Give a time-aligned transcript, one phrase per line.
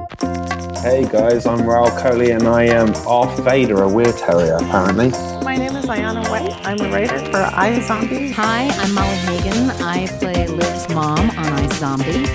[0.00, 5.10] Hey guys, I'm Rahul Kohli and I am off Vader, a weird terrier apparently.
[5.44, 6.54] My name is Ayana White.
[6.66, 8.32] I'm a writer for iZombie.
[8.32, 9.70] Hi, I'm Molly Hagan.
[9.82, 12.26] I play Liv's mom on iZombie.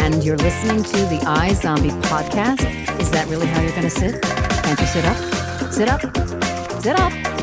[0.00, 2.62] And you're listening to the iZombie podcast.
[2.98, 4.22] Is that really how you're going to sit?
[4.22, 5.72] Can't you sit up?
[5.72, 6.00] Sit up.
[6.82, 7.33] Sit up.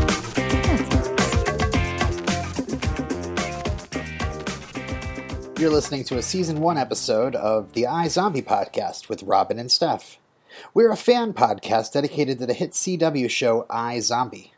[5.61, 10.17] You're listening to a season one episode of the iZombie podcast with Robin and Steph.
[10.73, 14.49] We're a fan podcast dedicated to the hit CW show iZombie.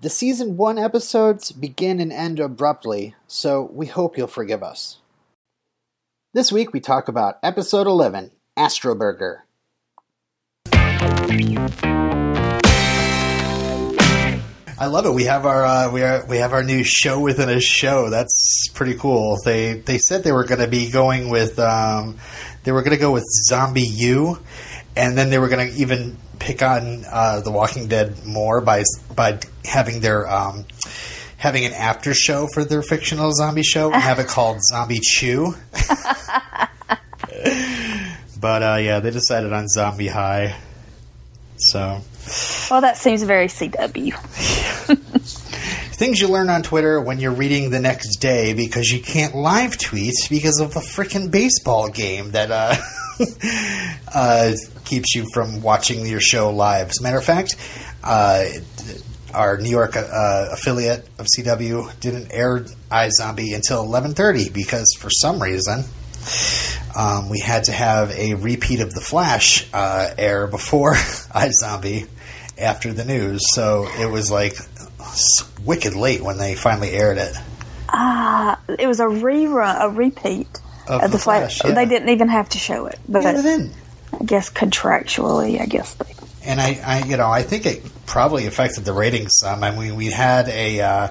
[0.00, 4.98] The season one episodes begin and end abruptly, so we hope you'll forgive us.
[6.34, 9.40] This week we talk about episode 11, Astroburger.
[14.84, 15.14] I love it.
[15.14, 18.10] We have our uh, we are we have our new show within a show.
[18.10, 19.38] That's pretty cool.
[19.42, 22.18] They they said they were going to be going with um,
[22.64, 24.38] they were going to go with Zombie U,
[24.94, 28.82] and then they were going to even pick on uh, The Walking Dead more by
[29.16, 30.66] by having their um,
[31.38, 35.54] having an after show for their fictional zombie show and have it called Zombie Chew.
[38.38, 40.56] but uh, yeah, they decided on Zombie High.
[41.56, 42.02] So
[42.70, 44.14] Well, that seems very CW.
[45.94, 49.78] things you learn on Twitter when you're reading the next day because you can't live
[49.78, 52.74] tweet because of the freaking baseball game that uh,
[54.14, 54.52] uh,
[54.84, 56.88] keeps you from watching your show live.
[56.88, 57.56] As a matter of fact,
[58.02, 58.44] uh,
[59.32, 65.40] our New York uh, affiliate of CW didn't air iZombie until 11:30 because for some
[65.42, 65.84] reason
[66.96, 72.08] um, we had to have a repeat of The Flash uh, air before iZombie
[72.58, 73.42] after the news.
[73.54, 74.54] So it was like
[75.64, 77.34] wicked late when they finally aired it.
[77.88, 80.48] Ah, it was a rerun, a repeat
[80.88, 81.58] Of of, The the Flash.
[81.58, 81.74] Flash, yeah.
[81.74, 83.68] They didn't even have to show it, but Yeah.
[84.20, 86.12] I guess contractually, I guess they.
[86.46, 89.64] And I, I, you know, I think it probably affected the ratings some.
[89.64, 91.08] I mean, we had a uh,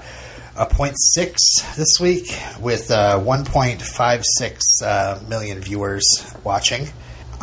[0.55, 1.41] a point six
[1.75, 6.03] this week with uh, one point five six uh, million viewers
[6.43, 6.87] watching.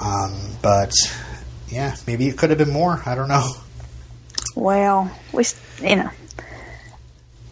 [0.02, 0.92] Um, but
[1.68, 3.02] yeah, maybe it could have been more.
[3.04, 3.50] I don't know.
[4.56, 5.44] Well, we,
[5.82, 6.10] you know,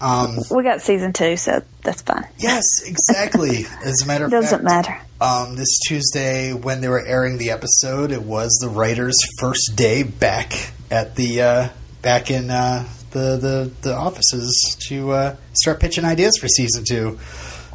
[0.01, 2.27] Um, we got season two, so that's fine.
[2.39, 3.67] yes, exactly.
[3.85, 5.01] As a matter of Doesn't fact, matter.
[5.21, 10.05] Um, this Tuesday, when they were airing the episode, it was the writers' first day
[10.05, 11.69] back at the uh,
[12.03, 17.11] back in uh, the, the the offices to uh, start pitching ideas for season two.
[17.11, 17.19] We've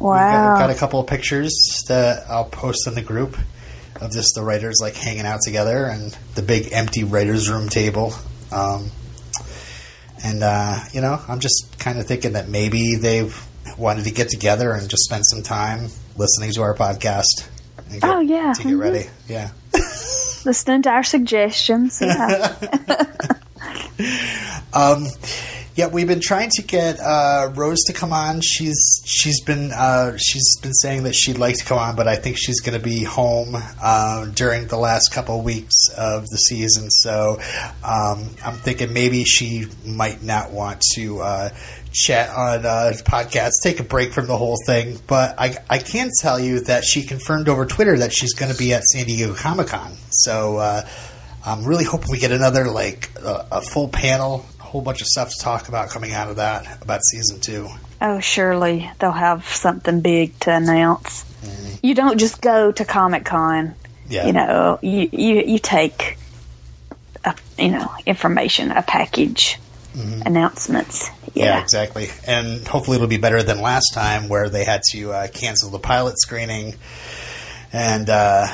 [0.00, 0.58] Wow.
[0.58, 1.52] got a couple of pictures
[1.88, 3.36] that I'll post in the group
[4.00, 8.12] of just the writers like hanging out together and the big empty writers' room table.
[8.50, 8.90] Um,
[10.24, 13.34] and uh, you know, I'm just kind of thinking that maybe they've
[13.78, 17.48] wanted to get together and just spend some time listening to our podcast.
[17.92, 18.52] Get, Oh, yeah.
[18.54, 18.80] to get Mhm.
[18.80, 19.06] ready.
[19.28, 19.50] Yeah.
[20.44, 21.98] Listening to our suggestions.
[22.00, 22.54] Yeah.
[24.74, 25.06] Um,
[25.76, 28.40] yeah, we've been trying to get uh, Rose to come on.
[28.42, 32.14] She's she's been uh, she's been saying that she'd like to come on, but I
[32.14, 36.90] think she's going to be home uh, during the last couple weeks of the season.
[36.90, 37.40] So
[37.82, 41.48] um, I'm thinking maybe she might not want to uh,
[41.92, 45.00] chat on uh, podcasts, take a break from the whole thing.
[45.08, 48.58] But I I can tell you that she confirmed over Twitter that she's going to
[48.58, 49.96] be at San Diego Comic Con.
[50.10, 50.58] So.
[50.58, 50.88] Uh,
[51.46, 55.30] I'm really hoping we get another like a, a full panel, whole bunch of stuff
[55.30, 57.68] to talk about coming out of that about season two.
[58.02, 61.24] oh, surely they'll have something big to announce.
[61.80, 63.76] You don't just go to Comic Con.
[64.08, 66.18] Yeah, You know, you, you you take,
[67.24, 69.60] a, you know, information, a package,
[69.94, 71.08] announcements.
[71.08, 71.38] Mm-hmm.
[71.38, 71.60] yeah, Yeah.
[71.62, 72.08] exactly.
[72.26, 75.78] And hopefully it'll be better than last time where they had to uh, cancel the
[75.78, 76.74] pilot screening,
[77.72, 78.46] and uh,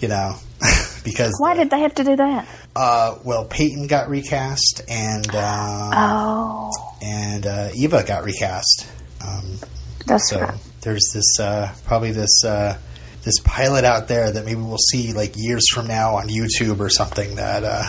[0.00, 0.34] you know
[1.04, 2.46] because Why did they have to do that?
[2.76, 6.70] uh, well Peyton got recast and um, Oh,
[7.02, 8.86] and uh, Eva got recast.
[9.24, 9.58] Um,
[10.06, 10.54] that's So right.
[10.82, 12.78] there's this uh, probably this uh,
[13.24, 16.88] this pilot out there that maybe we'll see like years from now on YouTube or
[16.88, 17.82] something that uh,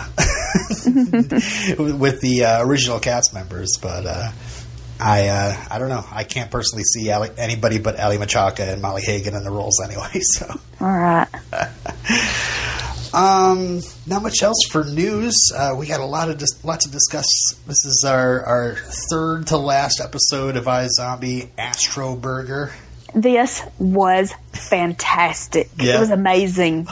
[1.78, 3.76] with the uh, original cast members.
[3.80, 4.30] But uh,
[4.98, 6.04] I uh, I don't know.
[6.10, 9.80] I can't personally see Aly, anybody but Aly Michalka and Molly Hagan in the roles
[9.82, 10.10] anyway.
[10.22, 10.46] So
[10.80, 11.28] All right.
[13.12, 15.36] Um, not much else for news.
[15.56, 17.26] Uh, we got a lot of dis- lot to discuss.
[17.66, 18.76] This is our our
[19.10, 22.72] third to last episode of iZombie Astro Burger.
[23.14, 25.68] This was fantastic.
[25.78, 25.96] Yeah.
[25.96, 26.86] It was amazing.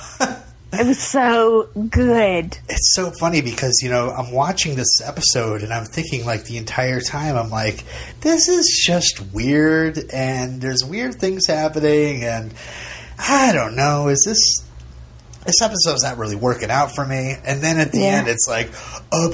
[0.73, 2.59] it was so good.
[2.69, 6.57] it's so funny because you know I'm watching this episode and I'm thinking like the
[6.57, 7.85] entire time I'm like
[8.21, 12.53] this is just weird and there's weird things happening and
[13.19, 14.68] I don't know is this
[15.47, 17.35] this episode's not really working out for me.
[17.45, 18.19] And then at the Yeah.
[18.19, 18.71] end, it's like,
[19.13, 19.29] uh,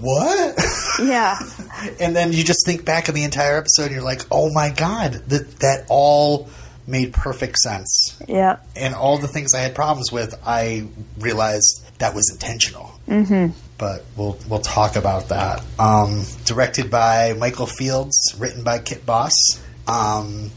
[0.00, 0.58] what?
[1.02, 1.38] Yeah.
[2.00, 4.70] and then you just think back on the entire episode, and you're like, oh my
[4.70, 6.48] god, that that all
[6.86, 8.16] made perfect sense.
[8.26, 8.56] Yeah.
[8.76, 10.86] And all the things I had problems with, I
[11.18, 12.90] realized that was intentional.
[13.08, 13.52] Mm-hmm.
[13.78, 15.62] But we'll we'll talk about that.
[15.78, 19.32] Um, directed by Michael Fields, written by Kit Boss.
[19.86, 20.50] Um,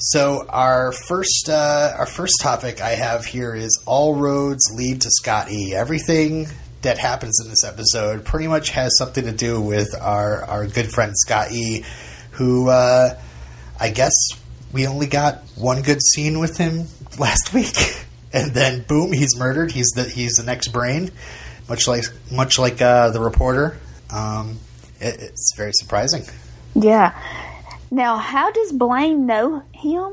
[0.00, 5.10] so our first uh, our first topic I have here is all roads lead to
[5.10, 5.74] Scott E.
[5.74, 6.48] Everything
[6.80, 10.90] that happens in this episode pretty much has something to do with our our good
[10.90, 11.84] friend Scott E.
[12.32, 13.20] Who uh,
[13.78, 14.14] I guess
[14.72, 16.86] we only got one good scene with him
[17.18, 17.76] last week,
[18.32, 19.70] and then boom, he's murdered.
[19.70, 21.10] He's the he's the next brain,
[21.68, 23.78] much like much like uh, the reporter.
[24.10, 24.60] Um,
[24.98, 26.22] it, it's very surprising.
[26.74, 27.12] Yeah.
[27.90, 30.12] Now, how does Blaine know him?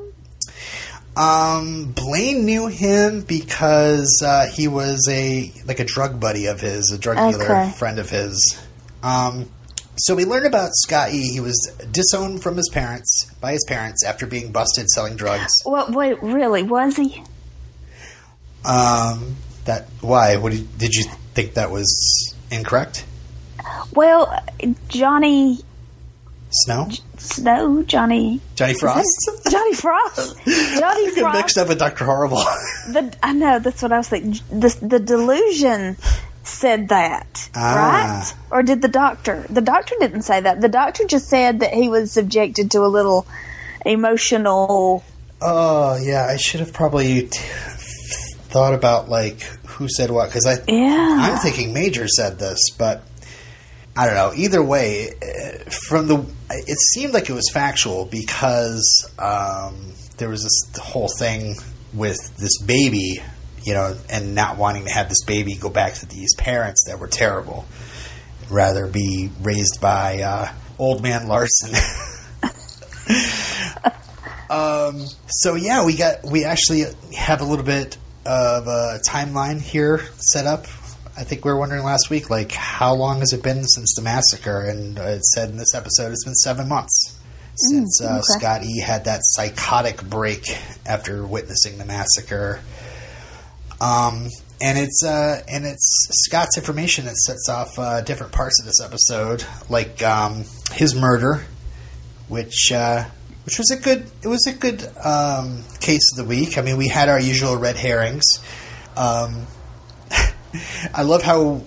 [1.16, 6.92] Um, Blaine knew him because uh, he was a like a drug buddy of his,
[6.92, 7.72] a drug dealer Okay.
[7.72, 8.60] friend of his.
[9.02, 9.50] Um,
[9.96, 11.32] so we learned about Scott E.
[11.34, 11.58] He was
[11.92, 15.52] disowned from his parents by his parents after being busted selling drugs.
[15.64, 15.92] What?
[15.92, 16.62] wait, really?
[16.62, 17.24] Was he?
[18.64, 20.38] Um, that why?
[20.38, 23.06] What did you think that was incorrect?
[23.94, 24.44] Well,
[24.90, 25.60] Johnny
[26.50, 29.30] Snow, Snow, Johnny, Johnny Frost.
[29.50, 31.38] Johnny Frost, Johnny You get Frost.
[31.38, 32.38] mixed up with Doctor Horrible.
[32.88, 34.42] The, I know that's what I was thinking.
[34.50, 35.98] The, the delusion
[36.44, 37.76] said that, Ah.
[38.24, 38.34] right?
[38.50, 39.46] Or did the doctor?
[39.50, 40.62] The doctor didn't say that.
[40.62, 43.28] The doctor just said that he was subjected to a little
[43.86, 45.04] emotional.
[45.42, 47.40] oh yeah, I should have probably t-
[48.50, 51.18] thought about like who said what because I Yeah.
[51.20, 53.04] I'm thinking Major said this, but
[53.98, 54.32] I don't know.
[54.36, 55.58] Either way, eh,
[55.90, 61.56] from the it seemed like it was factual because um, there was this whole thing
[61.94, 63.24] with this baby,
[63.64, 67.00] you know, and not wanting to have this baby go back to these parents that
[67.00, 67.66] were terrible,
[68.52, 71.74] rather be raised by uh, old man Larson.
[74.52, 76.84] um, so yeah, we got we actually
[77.18, 77.98] have a little bit
[78.28, 80.68] of a timeline here set up.
[81.18, 84.04] I think we were wondering last week, like, how long has it been since the
[84.04, 84.62] massacre?
[84.62, 87.20] And uh, it said in this episode it's been seven months
[87.56, 88.22] since uh, okay.
[88.22, 88.80] Scott E.
[88.80, 90.48] had that psychotic break
[90.86, 92.62] after witnessing the massacre.
[93.82, 94.30] Um,
[94.62, 98.82] and it's uh, and it's Scott's information that sets off uh, different parts of this
[98.82, 101.46] episode, like um, his murder,
[102.28, 103.06] which uh,
[103.46, 106.60] which was a good it was a good um, case of the week.
[106.60, 108.24] I mean, we had our usual red herrings.
[108.96, 109.48] Um,
[110.94, 111.62] I love how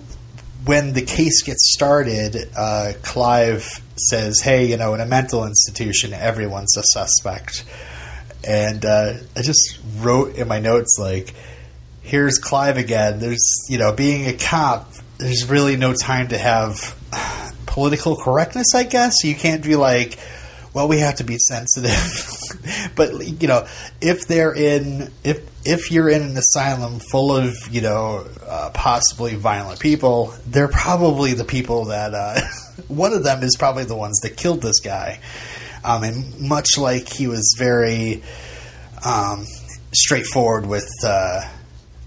[0.65, 6.13] when the case gets started, uh, Clive says, "Hey, you know, in a mental institution,
[6.13, 7.63] everyone's a suspect."
[8.47, 11.33] And uh, I just wrote in my notes like,
[12.01, 16.95] "Here's Clive again." There's, you know, being a cop, there's really no time to have
[17.65, 18.75] political correctness.
[18.75, 20.17] I guess you can't be like,
[20.73, 23.67] "Well, we have to be sensitive," but you know,
[24.01, 29.35] if they're in if if you're in an asylum full of you know uh, possibly
[29.35, 32.41] violent people, they're probably the people that uh,
[32.87, 35.19] one of them is probably the ones that killed this guy.
[35.83, 38.21] Um, and much like he was very
[39.03, 39.47] um,
[39.93, 41.41] straightforward with uh,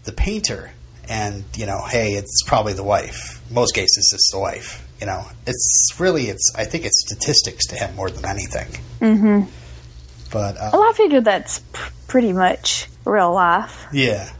[0.05, 0.71] the painter,
[1.09, 3.41] and you know, hey, it's probably the wife.
[3.51, 4.84] Most cases, it's the wife.
[5.01, 6.53] You know, it's really it's.
[6.57, 8.69] I think it's statistics to him more than anything.
[9.01, 9.51] Mm-hmm.
[10.33, 13.87] But uh, Well, I figured that's pr- pretty much real life.
[13.93, 14.31] yeah.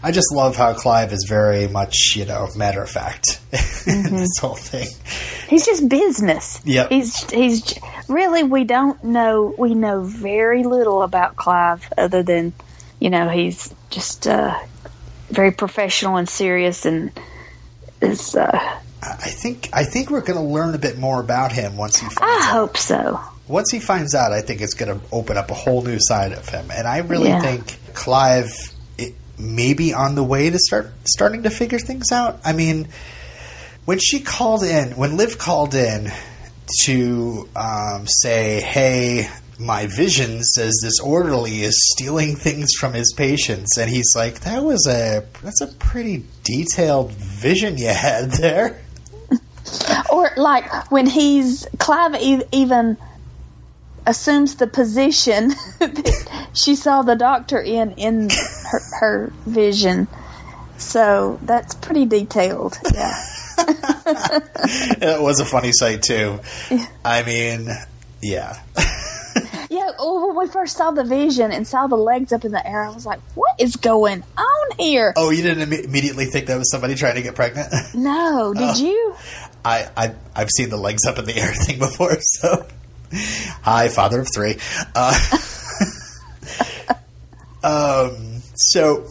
[0.00, 3.40] I just love how Clive is very much, you know, matter of fact
[3.86, 4.86] in this whole thing.
[5.48, 6.60] He's just business.
[6.64, 6.90] Yep.
[6.90, 7.74] He's he's
[8.06, 12.52] really we don't know we know very little about Clive other than
[13.00, 14.56] you know he's just uh,
[15.30, 17.10] very professional and serious and
[18.00, 21.76] is uh, I think I think we're going to learn a bit more about him
[21.76, 22.52] once he finds I out.
[22.52, 23.20] hope so.
[23.46, 26.32] Once he finds out, I think it's going to open up a whole new side
[26.32, 27.40] of him, and I really Yeah.
[27.40, 28.50] think Clive
[29.38, 32.40] may be on the way to start starting to figure things out.
[32.44, 32.88] I mean,
[33.84, 36.10] when she called in, when Liv called in
[36.84, 39.28] to um, say, "Hey."
[39.60, 44.62] My vision says this orderly is stealing things from his patients, and he's like, "That
[44.62, 48.80] was a that's a pretty detailed vision you had there."
[50.10, 52.96] Or like when he's Clive e- even
[54.06, 55.48] assumes the position
[55.78, 60.08] that she saw the doctor in in her, her vision.
[60.78, 62.78] So that's pretty detailed.
[62.94, 63.24] Yeah.
[63.58, 66.38] it was a funny sight too.
[67.04, 67.68] I mean,
[68.22, 68.60] yeah,
[69.88, 72.66] Yeah, oh, when we first saw the vision and saw the legs up in the
[72.66, 76.46] air, I was like, "What is going on here?" Oh, you didn't imme- immediately think
[76.46, 77.72] that was somebody trying to get pregnant?
[77.94, 78.74] No, did Oh.
[78.76, 79.14] you?
[79.64, 82.16] I, I I've seen the legs up in the air thing before.
[82.20, 82.66] So,
[83.62, 84.56] hi, father of three.
[84.94, 85.18] Uh,
[87.64, 89.06] um, so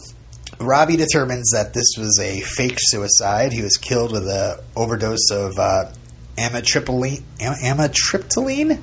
[0.60, 3.52] Ravi determines that this was a fake suicide.
[3.52, 5.92] He was killed with a overdose of uh,
[6.36, 7.22] amitriptyline.
[7.40, 8.80] Am- amitriptyline.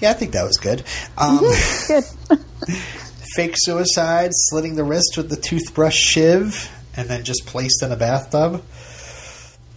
[0.00, 0.82] Yeah, I think that was good.
[1.18, 2.04] Um, Good.
[3.36, 7.96] fake suicide, slitting the wrist with the toothbrush shiv, and then just placed in a
[7.96, 8.64] bathtub.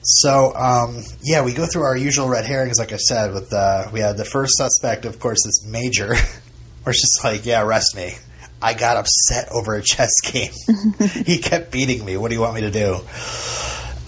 [0.02, 3.34] So, um, yeah, we go through our usual red herrings, like I said.
[3.34, 6.16] With uh, we had the first suspect, of course, is Major.
[6.86, 8.14] We're just like, yeah, arrest me.
[8.62, 10.52] I got upset over a chess game.
[11.26, 12.18] he kept beating me.
[12.18, 12.96] What do you want me to do?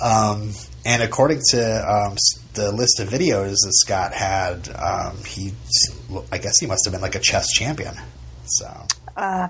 [0.01, 0.51] Um,
[0.85, 2.15] and according to um,
[2.53, 5.51] the list of videos that Scott had, um, he,
[6.31, 7.95] I guess he must have been like a chess champion.
[8.45, 8.69] So,
[9.17, 9.47] Uh,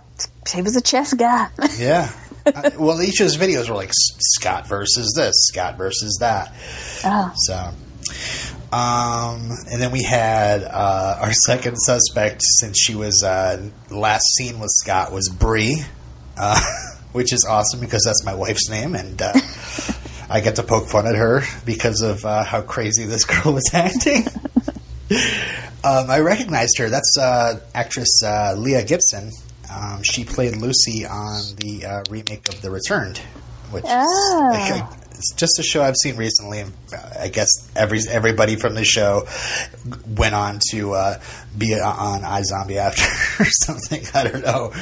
[0.53, 1.49] he was a chess guy.
[1.77, 2.11] yeah.
[2.45, 6.53] Uh, well, each of his videos were like Scott versus this, Scott versus that.
[7.03, 7.71] oh, So,
[8.71, 14.59] um, and then we had uh, our second suspect, since she was uh, last seen
[14.59, 15.83] with Scott, was Bree,
[16.37, 16.61] uh,
[17.13, 19.33] which is awesome because that's my wife's name, and uh,
[20.29, 23.69] I get to poke fun at her because of uh, how crazy this girl was
[23.73, 24.25] acting.
[25.83, 26.89] um, I recognized her.
[26.89, 29.31] That's uh, actress uh, Leah Gibson.
[29.71, 33.17] Um, she played Lucy on the uh, remake of The Returned,
[33.71, 34.51] which Oh.
[34.53, 36.61] is it's just a show I've seen recently.
[36.63, 36.67] uh,
[37.21, 39.27] I guess every everybody from the show
[40.07, 41.19] went on to uh,
[41.57, 43.03] be on iZombie after
[43.43, 44.03] or something.
[44.13, 44.73] I don't know.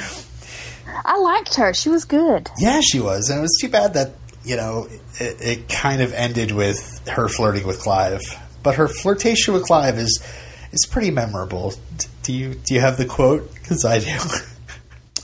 [1.04, 1.72] I liked her.
[1.74, 2.50] She was good.
[2.58, 4.10] Yeah, she was, and it was too bad that
[4.44, 8.22] you know it, it kind of ended with her flirting with Clive.
[8.62, 10.22] But her flirtation with Clive is
[10.72, 11.74] is pretty memorable.
[12.22, 13.52] Do you do you have the quote?
[13.54, 14.18] Because I do.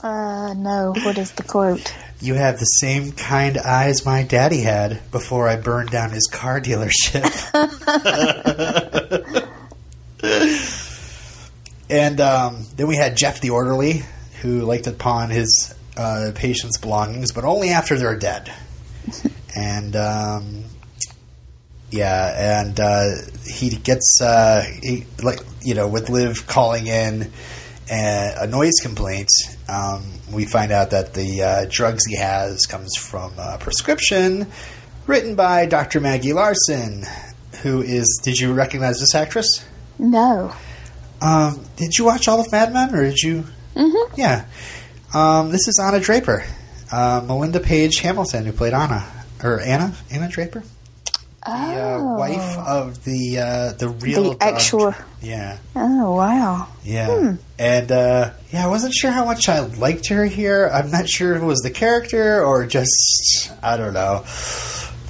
[0.02, 0.94] Uh, no.
[1.02, 1.94] What is the quote?
[2.22, 6.58] You have the same kind eyes my daddy had before I burned down his car
[6.58, 7.20] dealership.
[11.90, 14.02] and um, then we had Jeff the orderly,
[14.40, 18.50] who liked to pawn his uh, patients' belongings, but only after they're dead.
[19.56, 20.64] And um,
[21.90, 23.04] yeah, and uh,
[23.46, 27.30] he gets uh, he, like you know with Liv calling in
[27.90, 29.28] a, a noise complaint.
[29.68, 34.46] Um, we find out that the uh, drugs he has comes from a prescription
[35.06, 36.00] written by Dr.
[36.00, 37.04] Maggie Larson,
[37.62, 38.20] who is.
[38.22, 39.64] Did you recognize this actress?
[39.98, 40.54] No.
[41.20, 43.44] Um, did you watch all of Mad Men, or did you?
[43.74, 44.14] Mm-hmm.
[44.16, 44.46] Yeah.
[45.12, 46.44] Um, this is Anna Draper,
[46.92, 49.06] uh, Melinda Page Hamilton, who played Anna
[49.42, 50.62] or Anna Anna Draper,
[51.44, 52.14] the uh, Oh.
[52.18, 56.68] wife of the uh, the real The actual- dog- Yeah, Oh wow.
[56.84, 60.68] yeah, and uh, yeah, I wasn't sure how much I liked her here.
[60.72, 64.24] I'm not sure if it was the character or just I don't know.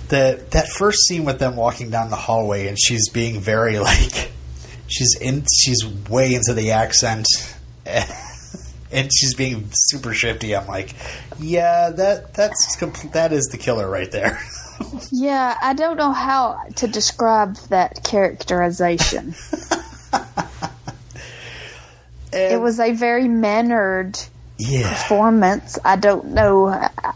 [0.08, 4.32] That that first scene with them walking down the hallway and she's being very like
[4.88, 7.26] she's in she's way into the accent
[8.92, 10.54] and she's being super shifty.
[10.54, 10.94] I'm like,
[11.38, 14.40] yeah, that that's compl- that is the killer right there.
[15.12, 19.34] Yeah, I don't know how to describe that characterization.
[22.32, 24.18] It was a very mannered
[24.58, 25.78] yeah, performance.
[25.84, 26.68] I don't know.
[26.68, 27.12] Uh,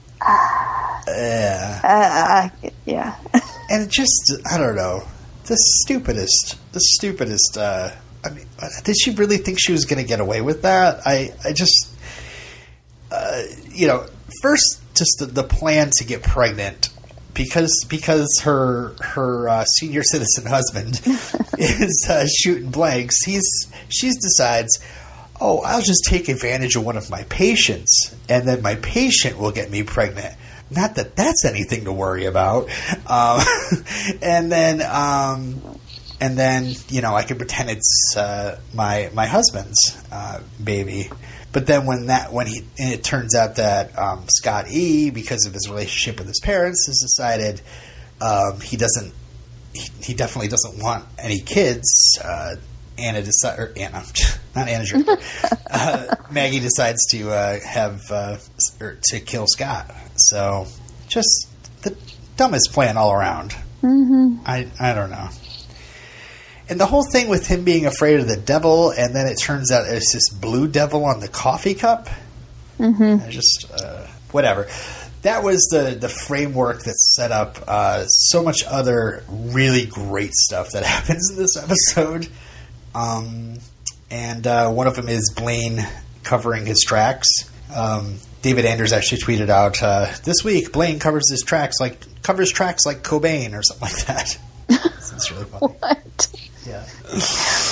[1.07, 1.81] yeah.
[1.85, 2.51] I,
[2.85, 3.17] yeah.
[3.71, 5.05] and just I don't know
[5.47, 7.57] the stupidest, the stupidest.
[7.57, 7.91] Uh,
[8.25, 8.47] I mean,
[8.85, 11.07] did she really think she was going to get away with that?
[11.07, 11.89] I I just
[13.11, 14.07] uh, you know
[14.41, 16.89] first just the, the plan to get pregnant
[17.35, 21.01] because because her her uh, senior citizen husband
[21.59, 23.25] is uh, shooting blanks.
[23.25, 24.79] He's she's decides.
[25.41, 29.51] Oh, I'll just take advantage of one of my patients, and then my patient will
[29.51, 30.33] get me pregnant.
[30.71, 32.69] Not that that's anything to worry about.
[33.07, 33.41] Um,
[34.23, 35.61] and then, um,
[36.21, 39.79] and then you know, I can pretend it's uh, my my husband's
[40.11, 41.11] uh, baby.
[41.53, 45.47] But then when that when he and it turns out that um, Scott E, because
[45.47, 47.61] of his relationship with his parents, has decided
[48.21, 49.15] um, he doesn't
[49.73, 52.19] he, he definitely doesn't want any kids.
[52.23, 52.57] Uh,
[52.97, 54.05] Anna decides, or Anna,
[54.57, 54.85] not Anna
[55.71, 58.39] uh, Maggie decides to uh, have uh,
[58.81, 59.93] or to kill Scott.
[60.17, 60.67] So
[61.09, 61.49] just
[61.83, 61.97] the
[62.37, 63.51] dumbest plan all around.
[63.83, 64.39] Mm-hmm.
[64.47, 65.29] I I don't know.
[66.69, 69.71] And the whole thing with him being afraid of the devil, and then it turns
[69.71, 72.09] out it's this blue devil on the coffee cup.
[72.79, 73.27] Mm-hmm.
[73.27, 74.69] I just uh, whatever.
[75.23, 80.71] That was the the framework that set up uh, so much other really great stuff
[80.73, 82.29] that happens in this episode.
[82.95, 83.59] Um,
[84.11, 85.87] and uh, one of them is Blaine
[86.23, 87.29] covering his tracks.
[87.75, 92.53] Um, David Anders actually tweeted out uh, this week Blaine covers his tracks like covers
[92.53, 94.39] tracks like Cobain or something like that.
[94.69, 95.75] it's really funny.
[95.79, 96.44] What?
[96.67, 96.85] Yeah.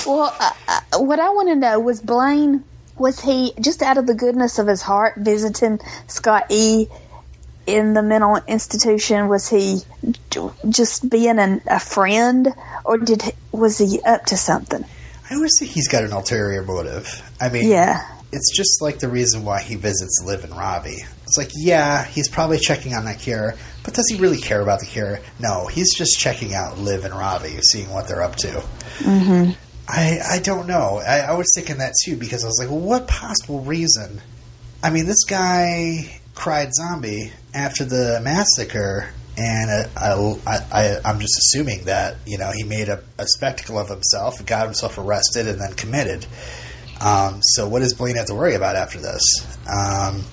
[0.05, 2.63] Well, uh, uh, what I want to know was Blaine,
[2.97, 6.87] was he just out of the goodness of his heart visiting Scott E
[7.65, 9.27] in the mental institution?
[9.29, 9.79] Was he
[10.69, 12.47] just being an, a friend,
[12.85, 14.83] or did was he up to something?
[15.29, 17.21] I always think he's got an ulterior motive.
[17.41, 18.05] I mean, Yeah.
[18.31, 20.97] it's just like the reason why he visits Liv and Ravi.
[21.23, 24.79] It's like, yeah, he's probably checking on that cure, but does he really care about
[24.79, 25.19] the cure?
[25.39, 28.63] No, he's just checking out Liv and Ravi, seeing what they're up to.
[28.99, 29.51] Mm-hmm.
[29.87, 31.01] I I don't know.
[31.05, 34.21] I, I was thinking that too because I was like, well, what possible reason?
[34.81, 39.09] I mean, this guy cried zombie after the massacre.
[39.35, 43.79] And uh, I, I, I'm just assuming that you know he made a, a spectacle
[43.79, 46.27] of himself, got himself arrested, and then committed.
[47.01, 49.23] Um, so what does Blaine have to worry about after this?
[49.67, 50.23] Um,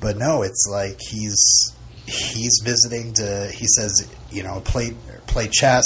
[0.00, 1.73] but no, it's like he's
[2.06, 3.50] he's visiting to.
[3.54, 4.94] He says, you know, play
[5.26, 5.84] play chess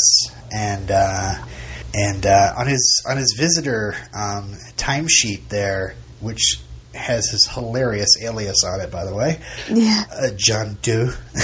[0.53, 1.35] and uh,
[1.95, 6.61] and uh, on his on his visitor um, timesheet there, which
[6.95, 9.39] has his hilarious alias on it, by the way,
[9.71, 10.03] Yeah.
[10.13, 11.11] uh, John Doe.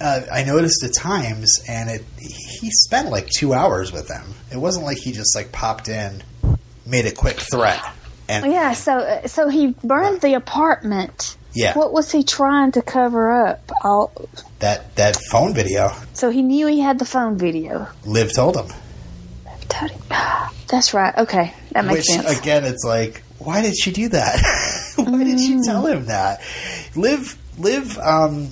[0.00, 4.34] uh, I noticed the times, and it he spent like two hours with them.
[4.52, 6.22] It wasn't like he just like popped in,
[6.86, 7.80] made a quick threat,
[8.28, 11.36] and Yeah, so so he burned the apartment.
[11.54, 11.76] Yeah.
[11.76, 13.70] What was he trying to cover up?
[13.82, 14.12] All
[14.60, 17.88] that that phone video, so he knew he had the phone video.
[18.04, 18.66] Liv told him.
[19.68, 20.02] Told him.
[20.68, 21.16] That's right.
[21.16, 22.40] Okay, that makes Which sense.
[22.40, 24.40] again, it's like, why did she do that?
[24.96, 26.40] why did she tell him that?
[26.96, 28.48] Liv, Liv, um,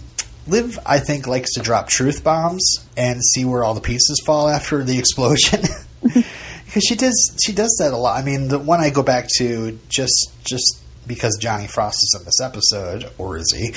[0.47, 4.49] Liv, I think likes to drop truth bombs and see where all the pieces fall
[4.49, 5.63] after the explosion.
[6.71, 8.17] Because she does, she does that a lot.
[8.17, 12.25] I mean, the one I go back to just, just because Johnny Frost is in
[12.25, 13.69] this episode, or is he?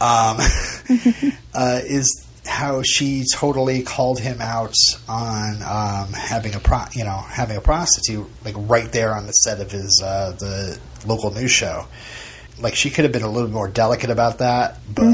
[0.00, 0.38] Um,
[1.54, 4.74] uh, is how she totally called him out
[5.08, 9.32] on um, having a pro, you know, having a prostitute like right there on the
[9.32, 11.86] set of his uh, the local news show.
[12.58, 15.04] Like she could have been a little more delicate about that, but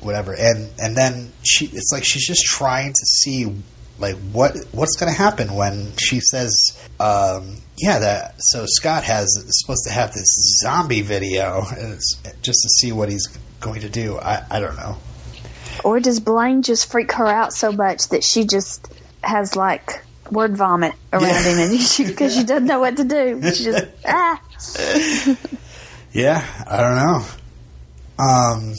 [0.00, 0.32] whatever.
[0.32, 3.52] And and then she, it's like she's just trying to see
[3.98, 6.54] like what what's going to happen when she says,
[7.00, 10.26] um, yeah, that so Scott has is supposed to have this
[10.62, 11.62] zombie video,
[12.42, 13.26] just to see what he's
[13.60, 14.18] going to do.
[14.18, 14.96] I I don't know.
[15.84, 18.86] Or does Blaine just freak her out so much that she just
[19.22, 21.42] has like word vomit around Yeah.
[21.42, 23.40] him and she because she doesn't know what to do.
[23.52, 24.40] She just ah.
[26.12, 27.24] Yeah, I don't know.
[28.18, 28.74] Um,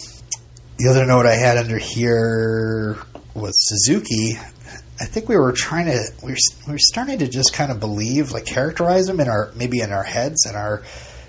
[0.78, 2.98] the other note I had under here
[3.36, 4.38] was Suzuki.
[5.00, 7.80] I think we were trying to we were, we were starting to just kind of
[7.80, 10.84] believe, like characterize him in our maybe in our heads in our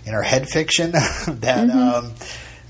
[0.07, 0.93] in our head fiction
[1.29, 2.15] that um,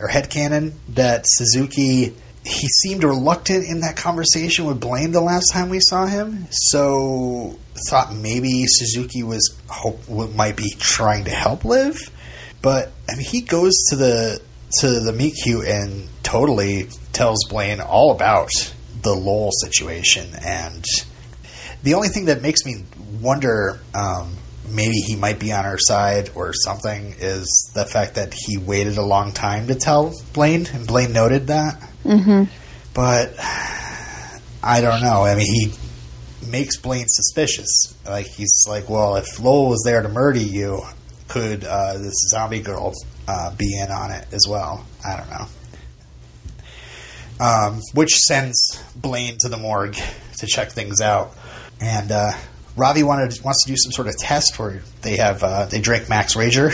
[0.00, 5.52] or head canon that Suzuki he seemed reluctant in that conversation with Blaine the last
[5.52, 6.46] time we saw him.
[6.50, 7.58] So
[7.88, 11.96] thought maybe Suzuki was hope might be trying to help Liv,
[12.60, 14.40] but I mean he goes to the
[14.80, 18.50] to the Meat Cute and totally tells Blaine all about
[19.02, 20.84] the Lowell situation and
[21.82, 22.84] the only thing that makes me
[23.20, 24.34] wonder um,
[24.70, 28.96] maybe he might be on her side or something is the fact that he waited
[28.98, 31.80] a long time to tell Blaine, and Blaine noted that.
[32.04, 32.44] Mm-hmm.
[32.94, 33.34] But
[34.62, 35.24] I don't know.
[35.24, 35.72] I mean, he
[36.48, 37.94] makes Blaine suspicious.
[38.06, 40.82] Like he's like, well, if Lowell was there to murder you,
[41.28, 42.94] could uh, this zombie girl
[43.26, 44.84] uh, be in on it as well?
[45.06, 45.46] I don't know.
[47.40, 49.96] Um, which sends Blaine to the morgue
[50.38, 51.34] to check things out,
[51.80, 52.32] and uh,
[52.76, 56.08] Ravi wanted wants to do some sort of test where they have uh, they drink
[56.08, 56.72] Max Rager,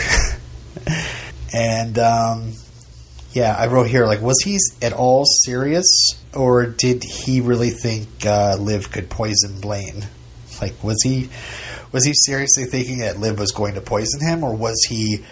[1.53, 2.53] and um,
[3.35, 5.85] yeah, I wrote here like, was he at all serious,
[6.33, 10.05] or did he really think uh, Liv could poison Blaine?
[10.61, 11.29] Like, was he
[11.91, 15.25] was he seriously thinking that Liv was going to poison him, or was he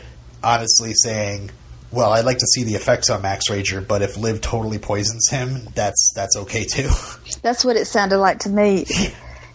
[0.44, 1.52] honestly saying,
[1.94, 5.30] "Well, I'd like to see the effects on Max Rager, but if Liv totally poisons
[5.30, 6.90] him, that's that's okay too."
[7.42, 8.86] That's what it sounded like to me.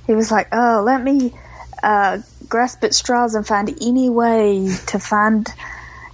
[0.06, 1.34] He was like, "Oh, let me
[1.82, 5.46] uh, grasp at straws and find any way to find,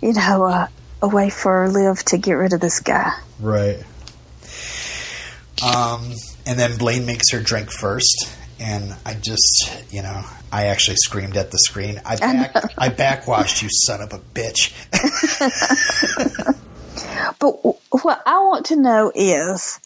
[0.00, 0.66] you know, uh,
[1.02, 3.78] a way for Liv to get rid of this guy." Right.
[5.64, 6.12] Um,
[6.46, 11.36] and then Blaine makes her drink first, and I just, you know, I actually screamed
[11.36, 12.00] at the screen.
[12.06, 14.70] I back, I backwashed you, son of a bitch.
[17.38, 19.80] But w- what I want to know is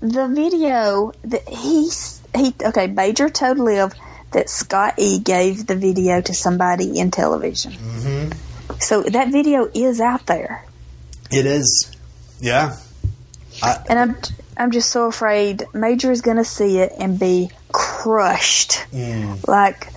[0.00, 1.88] the video that he
[2.36, 2.86] he okay.
[2.86, 3.94] Major told Liv
[4.32, 7.72] that Scott E gave the video to somebody in television.
[7.72, 8.74] Mm-hmm.
[8.78, 10.64] So that video is out there,
[11.30, 11.90] It is.
[12.40, 12.76] Yeah.
[13.88, 14.16] and I'm
[14.56, 18.72] I'm just so afraid Major is going to see it and be crushed.
[18.92, 19.46] Mm.
[19.48, 19.88] Like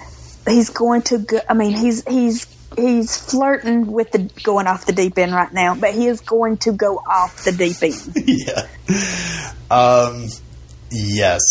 [0.48, 1.40] he's going to go.
[1.48, 5.76] I mean, he's he's he's flirting with the going off the deep end right now,
[5.76, 8.14] but he is going to go off the deep end.
[8.28, 8.68] yeah.
[9.70, 10.28] Um,
[10.92, 11.42] yes.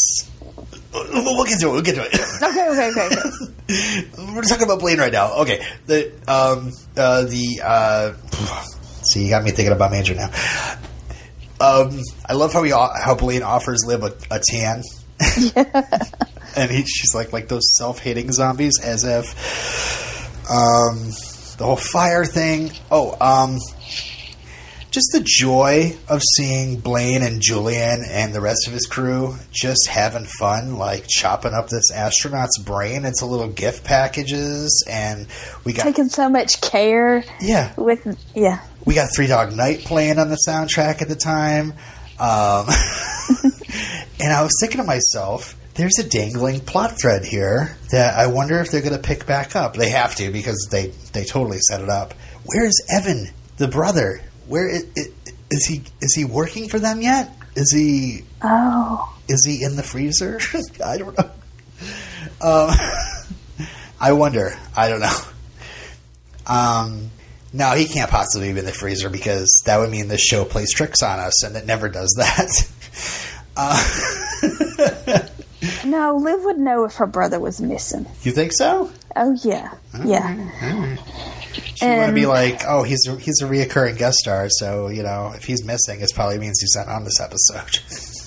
[0.93, 1.73] We'll get to it.
[1.73, 2.15] We'll get to it.
[2.43, 3.07] okay, okay, okay.
[3.07, 4.11] okay.
[4.35, 5.41] We're talking about Blaine right now.
[5.41, 5.65] Okay.
[5.87, 8.13] The um uh the uh
[9.03, 10.31] see you got me thinking about Major now.
[11.61, 14.83] Um I love how he how Blaine offers Liv a, a tan.
[16.57, 21.11] and he, she's like like those self-hating zombies as if um
[21.59, 22.71] the whole fire thing.
[22.91, 23.59] Oh, um
[24.93, 29.89] just the joy of seeing Blaine and Julian and the rest of his crew just
[29.89, 35.27] having fun, like chopping up this astronaut's brain into little gift packages, and
[35.65, 38.61] we got Taking so much care yeah, with yeah.
[38.85, 41.73] we got Three Dog Night playing on the soundtrack at the time,
[42.21, 42.67] um,
[44.21, 45.57] and I was thinking to myself.
[45.75, 49.57] There's a dangling plot thread here that I wonder if they're going to pick back
[49.57, 49.75] up.
[49.75, 52.13] They have to because they, they totally set it up.
[52.45, 54.21] Where's Evan, the brother?
[54.49, 54.85] Where is,
[55.51, 55.83] is he?
[56.01, 57.35] Is he working for them yet?
[57.57, 58.25] Is he?
[58.43, 60.41] Oh, Is he in the freezer?
[60.85, 61.31] I don't know.
[62.43, 62.71] Um,
[64.01, 64.59] I wonder.
[64.77, 65.17] I don't know.
[66.47, 67.11] Um,
[67.53, 70.75] no, he can't possibly be in the freezer because that would mean the show plays
[70.75, 72.49] tricks on us, and it never does that.
[73.55, 73.77] Uh,
[75.85, 78.07] no, Liv would know if her brother was missing.
[78.23, 78.91] you think so?
[79.15, 80.97] Oh yeah, yeah.
[81.75, 84.89] She want to be um, like, oh, he's a, he's a reoccurring guest star, so
[84.89, 87.79] you know if he's missing, it probably means he's not on this episode.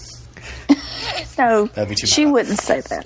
[1.37, 2.31] No, That'd be too she bad.
[2.33, 3.05] wouldn't say that.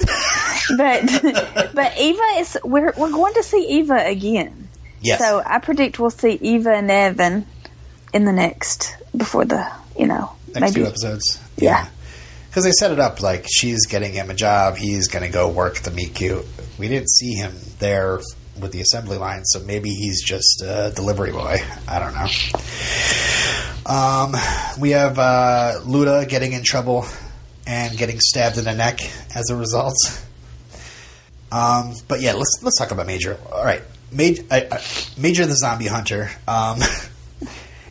[0.77, 4.67] but but Eva is we're we're going to see Eva again.
[5.01, 5.19] yes.
[5.19, 7.47] So I predict we'll see Eva and Evan
[8.13, 11.39] in the next before the you know next maybe few episodes.
[11.57, 11.87] Yeah.
[12.49, 15.47] Because they set it up like she's getting him a job, he's going to go
[15.49, 16.19] work at the meat.
[16.79, 18.19] We didn't see him there
[18.59, 21.57] with the assembly line, so maybe he's just a delivery boy.
[21.87, 22.27] I don't know.
[23.85, 24.35] Um,
[24.79, 27.05] we have uh, Luda getting in trouble
[27.65, 28.99] and getting stabbed in the neck
[29.35, 29.95] as a result.
[31.51, 33.39] Um, but yeah, let's let's talk about Major.
[33.51, 33.81] All right,
[34.11, 34.79] Major, uh,
[35.17, 36.29] Major the zombie hunter.
[36.47, 36.79] Um,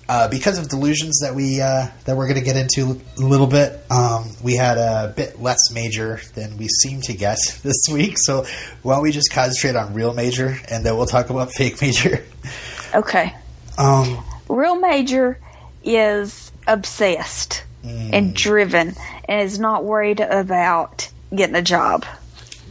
[0.09, 3.47] uh, because of delusions that we uh, that we're going to get into a little
[3.47, 8.15] bit, um, we had a bit less major than we seem to get this week.
[8.19, 8.47] So
[8.83, 12.25] why don't we just concentrate on real major, and then we'll talk about fake major.
[12.95, 13.35] okay.
[13.77, 15.39] Um, Real Major
[15.85, 18.11] is obsessed Mm.
[18.13, 18.97] and driven
[19.29, 22.05] and is not worried about getting a job.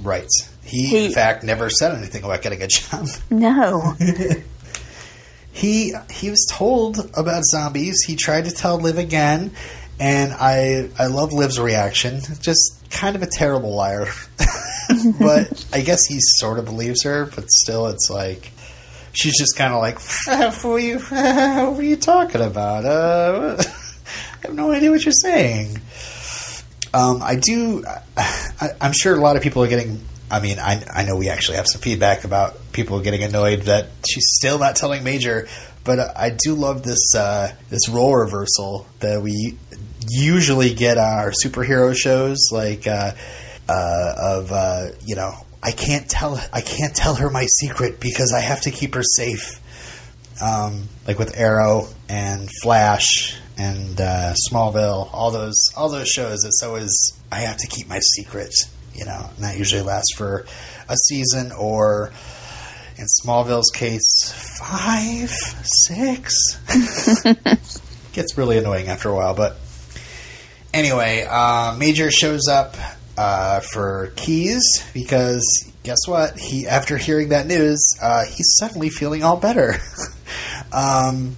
[0.04, 0.28] right.
[0.66, 3.08] He, He- in fact, never said anything about getting a job.
[3.30, 3.94] No.
[5.58, 8.04] he he was told about zombies.
[8.06, 9.52] He tried to tell Liv again,
[10.00, 12.22] and I I love Liv's reaction.
[12.40, 14.06] Just kind of a terrible liar,
[15.20, 17.26] but I guess he sort of believes her.
[17.26, 18.52] But still, it's like
[19.14, 20.00] she's just kind of like,
[20.64, 22.86] what you what were you talking about?
[22.86, 23.56] Uh,
[24.44, 25.82] I have no idea what you're saying.
[26.94, 27.84] Um, I do.
[28.16, 30.02] I, I'm sure a lot of people are getting.
[30.30, 33.88] I mean, I, I know we actually have some feedback about people getting annoyed that
[34.08, 35.48] she's still not telling Major,
[35.84, 39.58] but I do love this uh, this role reversal that we
[40.10, 43.12] usually get on our superhero shows, like uh,
[43.70, 45.32] uh, of uh, you know,
[45.64, 49.04] I can't tell I can't tell her my secret because I have to keep her
[49.04, 49.62] safe
[50.42, 56.44] um, like with Arrow and Flash and uh, Smallville, all those all those shows.
[56.44, 56.92] It's always
[57.32, 58.54] I have to keep my secret,
[58.98, 60.46] you know, and that usually lasts for
[60.90, 62.12] a season or.
[63.00, 66.58] In Smallville's case, five, six.
[68.12, 69.56] Gets really annoying after a while, but
[70.74, 72.76] anyway, uh, Major shows up
[73.18, 75.44] uh, for keys because
[75.84, 76.38] guess what?
[76.38, 79.76] He after hearing that news, uh, he's suddenly feeling all better.
[80.72, 81.36] um,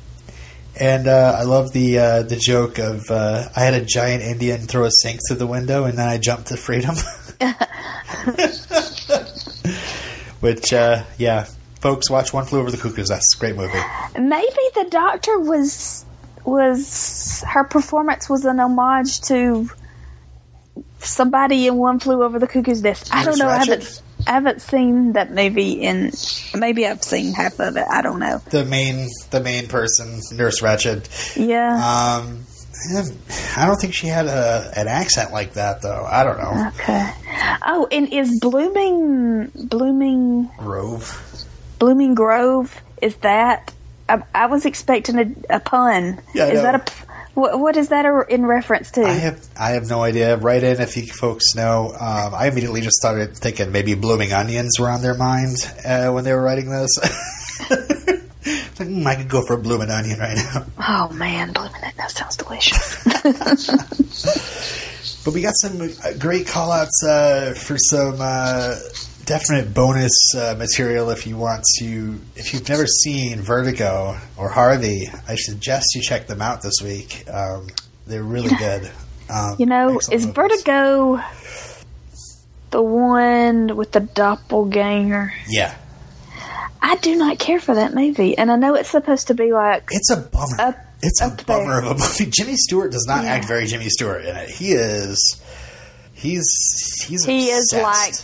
[0.80, 4.62] and uh, I love the uh, the joke of uh, I had a giant Indian
[4.62, 6.96] throw a sink through the window, and then I jumped to freedom.
[10.40, 11.48] Which, uh, yeah,
[11.82, 13.36] folks, watch One Flew Over the Cuckoo's Nest.
[13.40, 13.78] Great movie.
[14.18, 16.06] Maybe the doctor was
[16.46, 19.70] was her performance was an homage to
[21.00, 23.14] somebody in One Flew Over the Cuckoo's Nest.
[23.14, 23.50] I don't know.
[23.50, 23.68] I Ratched?
[23.68, 26.12] haven't I haven't seen that movie in
[26.54, 27.86] maybe I've seen half of it.
[27.90, 28.38] I don't know.
[28.52, 31.36] The main the main person, Nurse Ratched.
[31.36, 31.74] Yeah.
[31.74, 32.46] Um,
[33.58, 36.06] I don't think she had a an accent like that, though.
[36.08, 36.68] I don't know.
[36.76, 37.12] okay.
[37.66, 41.20] Oh, and is blooming blooming Grove.
[41.80, 42.80] blooming grove?
[43.02, 43.74] Is that?
[44.08, 46.22] I, I was expecting a, a pun.
[46.36, 47.09] Yeah, is that a?
[47.40, 49.04] What, what is that in reference to?
[49.04, 50.36] I have I have no idea.
[50.36, 51.96] Write in if you folks know.
[51.98, 56.26] Um, I immediately just started thinking maybe blooming onions were on their mind uh, when
[56.26, 56.92] they were writing this.
[58.80, 60.66] Like, "Hmm, I could go for a blooming onion right now.
[60.80, 63.04] oh man, blooming onion that sounds delicious.
[65.26, 68.76] But we got some uh, great call outs uh, for some uh,
[69.30, 72.20] definite bonus uh, material if you want to.
[72.36, 77.26] If you've never seen Vertigo or Harvey, I suggest you check them out this week.
[77.32, 77.68] Um,
[78.08, 78.90] they're really good.
[79.30, 80.26] Um, You know, is movies.
[80.26, 81.22] Vertigo
[82.72, 85.32] the one with the doppelganger?
[85.48, 85.76] Yeah,
[86.82, 89.90] I do not care for that movie, and I know it's supposed to be like
[89.92, 90.60] it's a bummer.
[90.60, 91.92] Up- it's a bummer there.
[91.92, 92.26] of a movie.
[92.26, 93.32] Jimmy Stewart does not Yeah.
[93.34, 94.50] act very Jimmy Stewart in it.
[94.50, 95.40] He is.
[96.14, 96.46] He's
[97.08, 98.16] he's he is like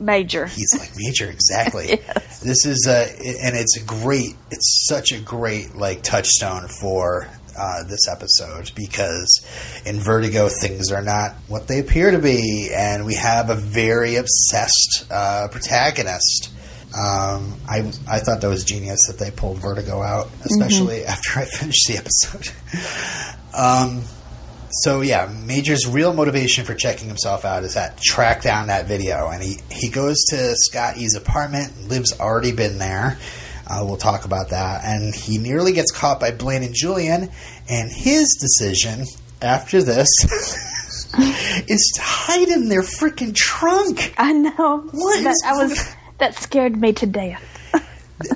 [0.00, 0.46] Major.
[0.46, 2.00] He's like major, exactly.
[2.42, 3.02] This is a,
[3.44, 4.34] and it's a great.
[4.50, 9.46] It's such a great like touchstone for uh, this episode because
[9.84, 14.16] in Vertigo things are not what they appear to be, and we have a very
[14.16, 16.50] obsessed uh, protagonist.
[16.98, 21.44] Um, I I thought that was genius that they pulled Vertigo out, especially after I
[21.44, 22.48] finished the episode.
[23.54, 24.02] um,
[24.70, 29.28] so yeah, Major's real motivation for checking himself out is that track down that video,
[29.28, 31.88] and he he goes to Scott E's apartment.
[31.88, 33.18] Liv's already been there.
[33.66, 37.30] Uh, we'll talk about that, and he nearly gets caught by Blaine and Julian.
[37.68, 39.06] And his decision
[39.40, 40.08] after this
[41.68, 44.14] is to hide in their freaking trunk.
[44.18, 44.88] I know.
[44.92, 47.49] What that, I was that scared me to death.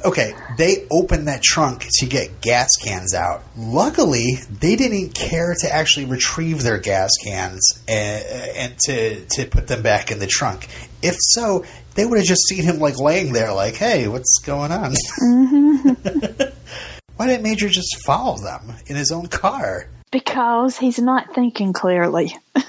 [0.05, 3.43] Okay, they opened that trunk to get gas cans out.
[3.57, 8.25] Luckily, they didn't care to actually retrieve their gas cans and,
[8.57, 10.69] and to to put them back in the trunk.
[11.03, 14.73] If so, they would have just seen him like laying there, like, "Hey, what's going
[14.73, 16.43] on?" Mm-hmm.
[17.17, 19.89] Why didn't Major just follow them in his own car?
[20.11, 22.37] Because he's not thinking clearly.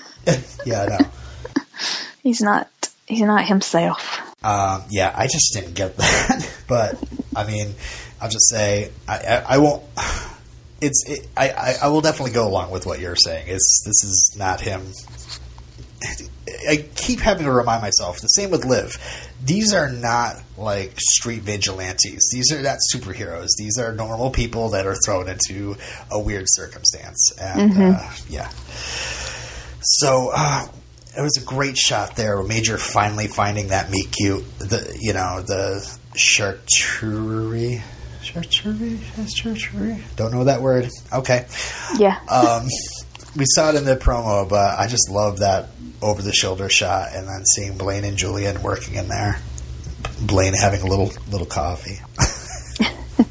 [0.66, 1.10] Yeah, I know.
[2.24, 2.68] He's not.
[3.06, 4.20] He's not himself.
[4.46, 6.54] Um, yeah, I just didn't get that.
[6.68, 7.04] but
[7.36, 7.74] I mean,
[8.22, 9.84] I'll just say I, I, I won't.
[10.82, 13.46] It's it, I, I I will definitely go along with what you're saying.
[13.48, 14.82] It's this is not him.
[16.70, 18.20] I keep having to remind myself.
[18.20, 18.98] The same with Liv.
[19.42, 22.30] These are not like street vigilantes.
[22.32, 23.48] These are not superheroes.
[23.58, 25.78] These are normal people that are thrown into
[26.12, 27.32] a weird circumstance.
[27.40, 28.50] And uh, yeah.
[29.82, 30.68] So uh,
[31.18, 32.42] it was a great shot there.
[32.44, 34.44] Major finally finding that Meat Cute.
[34.60, 37.82] The you know the charcuterie.
[38.22, 38.98] Charcuterie?
[38.98, 40.02] Charcuterie?
[40.16, 40.90] Don't know that word.
[41.14, 41.46] Okay.
[41.98, 42.20] Yeah.
[42.30, 42.68] Um,
[43.36, 45.70] we saw it in the promo, but I just love that
[46.02, 49.40] over the shoulder shot and then seeing Blaine and Julian working in there.
[50.22, 52.00] Blaine having a little little coffee.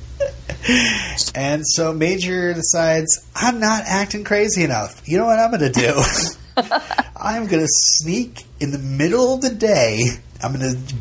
[1.35, 5.07] and so Major decides, I'm not acting crazy enough.
[5.09, 6.03] You know what I'm going to do?
[6.57, 10.07] I'm going to sneak in the middle of the day.
[10.43, 10.95] I'm going to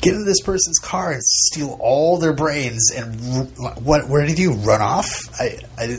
[0.00, 2.90] get into this person's car and steal all their brains.
[2.94, 3.48] And
[3.84, 4.08] what?
[4.08, 5.08] Where did you run off?
[5.40, 5.98] I, I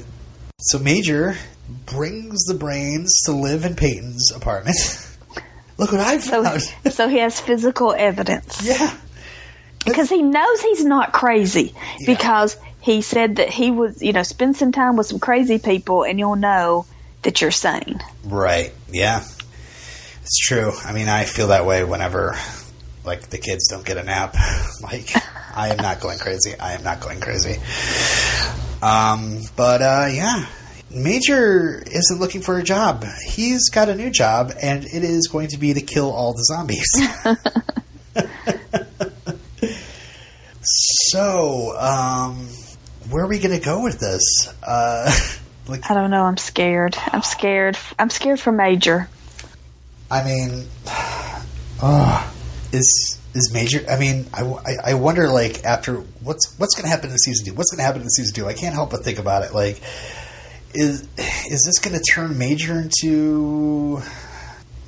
[0.60, 1.36] so Major
[1.86, 4.78] brings the brains to live in Peyton's apartment.
[5.78, 6.62] Look what I so, found.
[6.92, 8.96] so he has physical evidence yeah.
[9.86, 11.74] because he knows he's not crazy
[12.06, 16.04] because he said that he was, you know, spend some time with some crazy people
[16.04, 16.86] and you'll know
[17.24, 18.00] that you're saying.
[18.24, 18.74] Right.
[18.90, 19.24] Yeah.
[20.22, 20.72] It's true.
[20.86, 22.38] I mean, I feel that way whenever,
[23.04, 24.36] like, the kids don't get a nap.
[24.82, 25.10] like,
[25.56, 26.58] I am not going crazy.
[26.58, 27.60] I am not going crazy.
[28.82, 30.46] Um, but, uh, yeah.
[30.90, 33.04] Major isn't looking for a job.
[33.26, 36.44] He's got a new job, and it is going to be to kill all the
[36.44, 36.88] zombies.
[40.62, 42.48] so, um,
[43.10, 44.22] where are we going to go with this?
[44.66, 45.12] Uh,
[45.68, 46.24] like, I don't know.
[46.24, 46.96] I'm scared.
[47.08, 47.78] I'm scared.
[47.98, 49.10] I'm scared for Major.
[50.12, 50.68] I mean,
[51.82, 52.34] oh,
[52.72, 53.84] is is major?
[53.90, 57.48] I mean, I, I, I wonder like after what's what's going to happen in season
[57.48, 57.54] two?
[57.54, 58.48] What's going to happen in season two?
[58.48, 59.54] I can't help but think about it.
[59.54, 59.82] Like,
[60.74, 64.02] is is this going to turn major into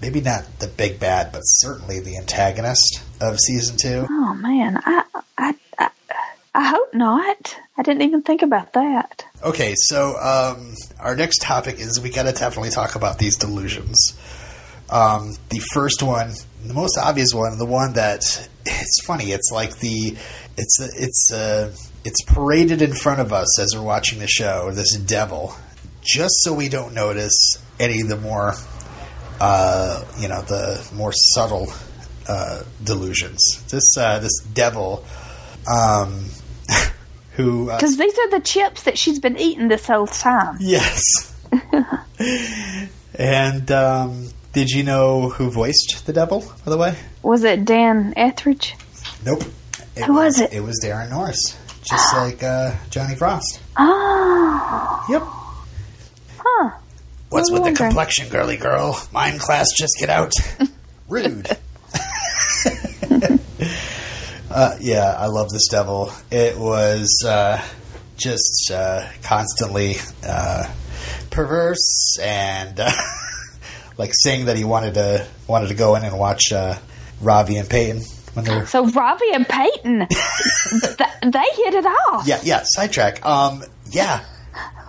[0.01, 4.05] maybe not the big bad, but certainly the antagonist of season two?
[4.09, 5.03] Oh man, I,
[5.37, 5.89] I, I,
[6.53, 7.57] I hope not.
[7.77, 9.24] I didn't even think about that.
[9.45, 14.17] Okay, so um, our next topic is we got to definitely talk about these delusions.
[14.89, 16.33] Um, the first one,
[16.65, 18.23] the most obvious one, the one that
[18.65, 19.25] it's funny.
[19.25, 20.17] It's like the
[20.57, 24.71] it's it's uh, it's paraded in front of us as we're watching the show.
[24.71, 25.55] This devil,
[26.01, 28.55] just so we don't notice any of the more
[29.39, 31.71] uh, you know the more subtle
[32.27, 33.63] uh, delusions.
[33.69, 35.05] This uh, this devil,
[35.71, 36.31] um,
[37.35, 40.57] who uh, Because these are the chips that she's been eating this whole time.
[40.59, 41.01] yes,
[43.17, 46.39] and um, did you know who voiced the devil?
[46.65, 48.75] By the way, Was it Dan Etheridge?
[49.25, 49.43] nope.
[49.95, 50.51] It Who was it?
[50.51, 53.61] It was Darren Norris, just like uh, Johnny Frost.
[53.77, 55.23] Oh, Yep.
[56.39, 56.71] huh.
[57.29, 58.99] What's with the complexion, girly girl?
[59.13, 60.33] Mime class, just get out.
[61.09, 61.49] Rude.
[64.55, 66.11] Uh, yeah, I love this devil.
[66.31, 67.61] It was uh,
[68.17, 70.71] just uh, constantly uh,
[71.29, 72.89] perverse and uh,
[73.97, 76.77] like saying that he wanted to wanted to go in and watch uh,
[77.21, 78.01] Ravi and Peyton
[78.33, 80.07] when they're So Ravi and Peyton,
[80.69, 82.25] th- they hit it off.
[82.27, 83.25] yeah yeah sidetrack.
[83.25, 84.23] Um, yeah,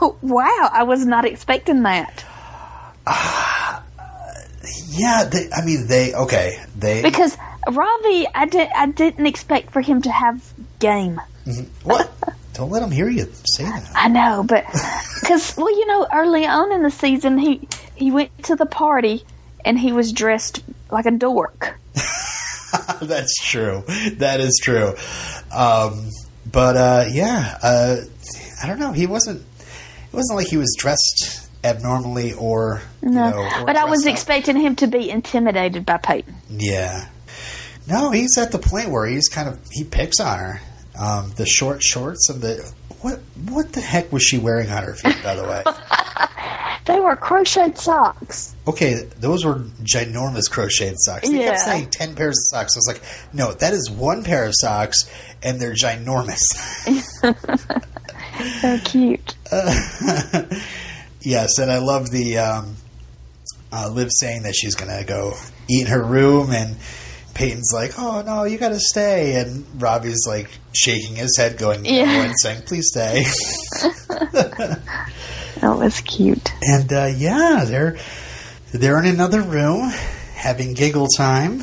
[0.00, 2.24] Wow, I was not expecting that.
[4.88, 5.24] yeah.
[5.24, 6.62] They, I mean, they okay.
[6.76, 10.42] They Because Ravi, I, did, I didn't expect for him to have
[10.78, 11.20] game.
[11.82, 12.10] what?
[12.54, 13.90] Don't let him hear you say that.
[13.94, 14.64] I know, but
[15.20, 19.24] because well, you know, early on in the season, he he went to the party
[19.64, 21.78] and he was dressed like a dork.
[23.02, 23.84] That's true.
[24.16, 24.94] That is true.
[25.54, 26.10] Um,
[26.50, 27.96] but uh, yeah, uh,
[28.62, 28.92] I don't know.
[28.92, 29.42] He wasn't.
[29.42, 33.36] It wasn't like he was dressed abnormally or you No, know.
[33.60, 34.12] or but I was up.
[34.12, 36.36] expecting him to be intimidated by Peyton.
[36.48, 37.06] Yeah.
[37.88, 40.60] No, he's at the point where he's kind of he picks on her.
[40.98, 43.20] Um, the short shorts and the what?
[43.48, 45.16] What the heck was she wearing on her feet?
[45.22, 45.62] By the way,
[46.86, 48.54] They were crocheted socks.
[48.68, 51.28] okay, those were ginormous crocheted socks.
[51.28, 51.50] They Yeah.
[51.50, 52.76] kept saying ten pairs of socks.
[52.76, 55.10] I was like, no, that is one pair of socks,
[55.42, 56.40] and they're ginormous.
[58.60, 59.34] So cute.
[61.22, 62.76] Yes, and I love the um,
[63.72, 65.34] uh, Liv saying that she's going to go
[65.68, 66.76] eat in her room, and
[67.36, 71.82] Peyton's like, "Oh no, you got to stay," and Ravi's like shaking his head, going
[71.82, 72.24] no, Yeah.
[72.24, 73.24] and saying, "Please stay."
[75.60, 76.52] That was cute.
[76.62, 77.96] and uh, yeah, they're
[78.72, 79.90] they're in another room
[80.34, 81.62] having giggle time,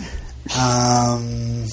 [0.60, 1.66] um,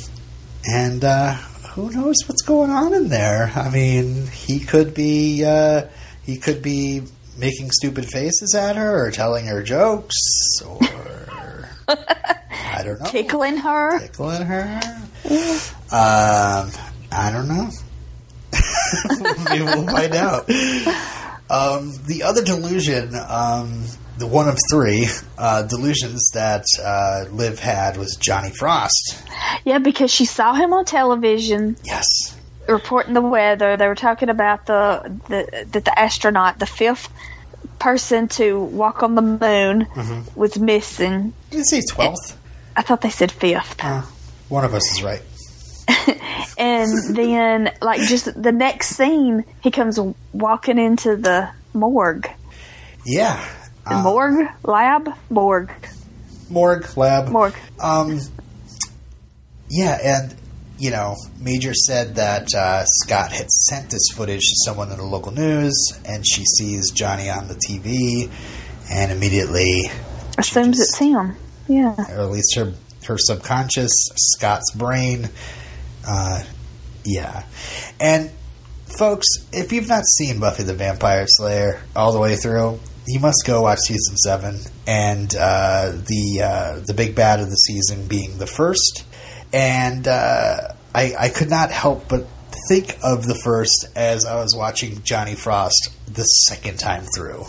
[0.71, 1.33] and uh,
[1.73, 3.51] who knows what's going on in there?
[3.55, 5.87] I mean, he could be uh,
[6.23, 7.03] he could be
[7.39, 10.15] making stupid faces at her, or telling her jokes,
[10.67, 11.27] or
[11.91, 13.99] I don't know, Tickling her.
[14.01, 14.81] tickling her.
[15.93, 16.71] Um,
[17.13, 17.71] I don't know.
[19.51, 20.49] We'll find out.
[21.51, 23.85] Um, the other delusion, um,
[24.19, 29.21] the one of three uh, delusions that uh, Liv had was Johnny Frost.
[29.65, 32.07] Yeah, because she saw him on television Yes.
[32.69, 33.77] reporting the weather.
[33.77, 37.09] They were talking about the the that the astronaut, the fifth
[37.81, 39.89] person to walk on the moon,
[40.37, 41.33] was missing.
[41.51, 42.37] Did you say 12th?
[42.77, 43.83] I thought they said fifth.
[43.83, 44.03] Uh,
[44.49, 45.23] one of us is right.
[46.59, 49.99] And then, like, just the next scene, he comes
[50.33, 52.29] walking into the morgue.
[53.07, 53.43] Yeah.
[53.87, 54.49] The Uh, morgue?
[54.63, 55.09] Lab?
[55.31, 55.73] Morgue.
[56.51, 57.29] morgue, lab.
[57.31, 57.55] Morgue.
[57.81, 58.21] Um,
[59.71, 60.35] yeah, and
[60.81, 65.05] you know, Major said that uh, Scott had sent this footage to someone in the
[65.05, 68.31] local news, and she sees Johnny on the TV,
[68.91, 69.83] and immediately,
[70.39, 71.37] Assumes just- it's him.
[71.69, 71.95] Yeah.
[72.11, 72.73] or at least her
[73.07, 75.29] her subconscious, Scott's brain.
[76.07, 76.43] Uh,
[77.05, 77.45] yeah,
[78.01, 78.31] and
[78.99, 83.45] folks, if you've not seen Buffy the Vampire Slayer all the way through, you must
[83.47, 88.39] go watch season seven and uh, the uh, the big bad of the season being
[88.39, 89.05] the first.
[89.53, 92.27] And uh, I, I could not help but
[92.69, 97.45] think of the first as I was watching Johnny Frost the second time through,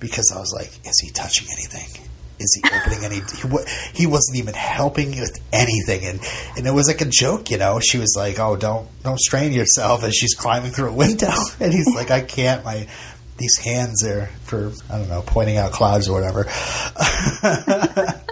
[0.00, 2.04] because I was like, is he touching anything?
[2.40, 3.16] Is he opening any?
[3.16, 6.20] He, he wasn't even helping with anything, and
[6.56, 7.78] and it was like a joke, you know.
[7.78, 11.30] She was like, "Oh, don't don't strain yourself," as she's climbing through a window,
[11.60, 12.64] and he's like, "I can't.
[12.64, 12.88] My
[13.36, 16.42] these hands are for I don't know, pointing out clouds or whatever."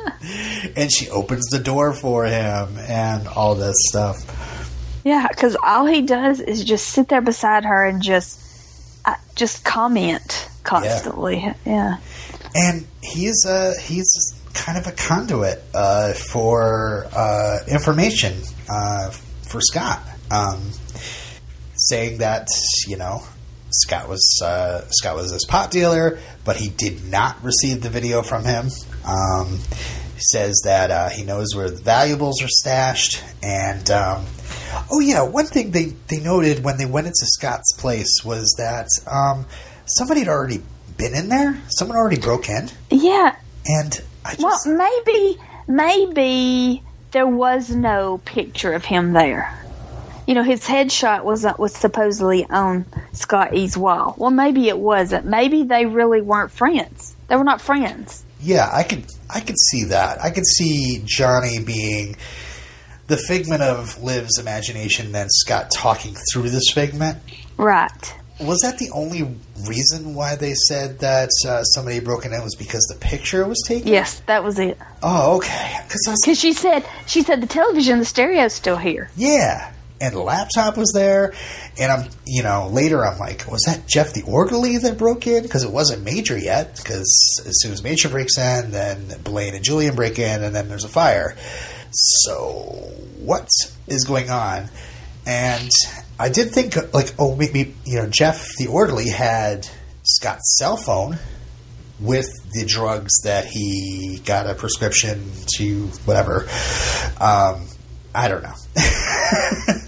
[0.76, 4.16] and she opens the door for him, and all this stuff.
[5.04, 8.40] Yeah, because all he does is just sit there beside her and just,
[9.04, 11.52] uh, just comment constantly.
[11.66, 11.96] Yeah.
[12.54, 18.34] and he's uh, he's kind of a conduit uh, for uh, information
[18.70, 20.00] uh, for Scott,
[20.30, 20.70] um,
[21.74, 22.48] saying that
[22.86, 23.22] you know
[23.72, 28.22] Scott was uh, Scott was his pot dealer, but he did not receive the video
[28.22, 28.68] from him.
[29.06, 29.58] Um,
[30.14, 34.26] he says that uh, he knows where the valuables are stashed, and um,
[34.90, 38.88] oh yeah, one thing they they noted when they went into Scott's place was that
[39.10, 39.46] um,
[39.86, 40.62] somebody had already
[40.96, 41.60] been in there.
[41.68, 43.34] Someone already broke in, Yeah.
[43.66, 49.58] and I Well, maybe, maybe there was no picture of him there.
[50.32, 54.14] You know, his headshot was uh, was supposedly on Scott E's wall.
[54.16, 55.26] Well, maybe it wasn't.
[55.26, 57.14] Maybe they really weren't friends.
[57.28, 58.24] They were not friends.
[58.40, 60.22] Yeah, I could I could see that.
[60.22, 62.16] I could see Johnny being
[63.08, 67.18] the figment of Liv's imagination, then Scott talking through this figment.
[67.58, 68.14] Right.
[68.40, 69.36] Was that the only
[69.68, 73.86] reason why they said that uh, somebody broken in was because the picture was taken?
[73.86, 74.78] Yes, that was it.
[75.02, 75.78] Oh, okay.
[75.84, 79.10] Because Because she said she said the television, the stereo's still here.
[79.14, 79.70] yeah,
[80.02, 81.32] and laptop was there,
[81.78, 85.42] and I'm you know later I'm like, was that Jeff the orderly that broke in?
[85.44, 86.76] Because it wasn't Major yet.
[86.76, 90.68] Because as soon as Major breaks in, then Blaine and Julian break in, and then
[90.68, 91.36] there's a fire.
[91.92, 93.48] So what
[93.86, 94.68] is going on?
[95.24, 95.70] And
[96.18, 99.68] I did think like, oh, maybe you know Jeff the orderly had
[100.02, 101.18] Scott's cell phone
[102.00, 106.48] with the drugs that he got a prescription to whatever.
[107.20, 107.68] Um,
[108.14, 108.54] I don't know.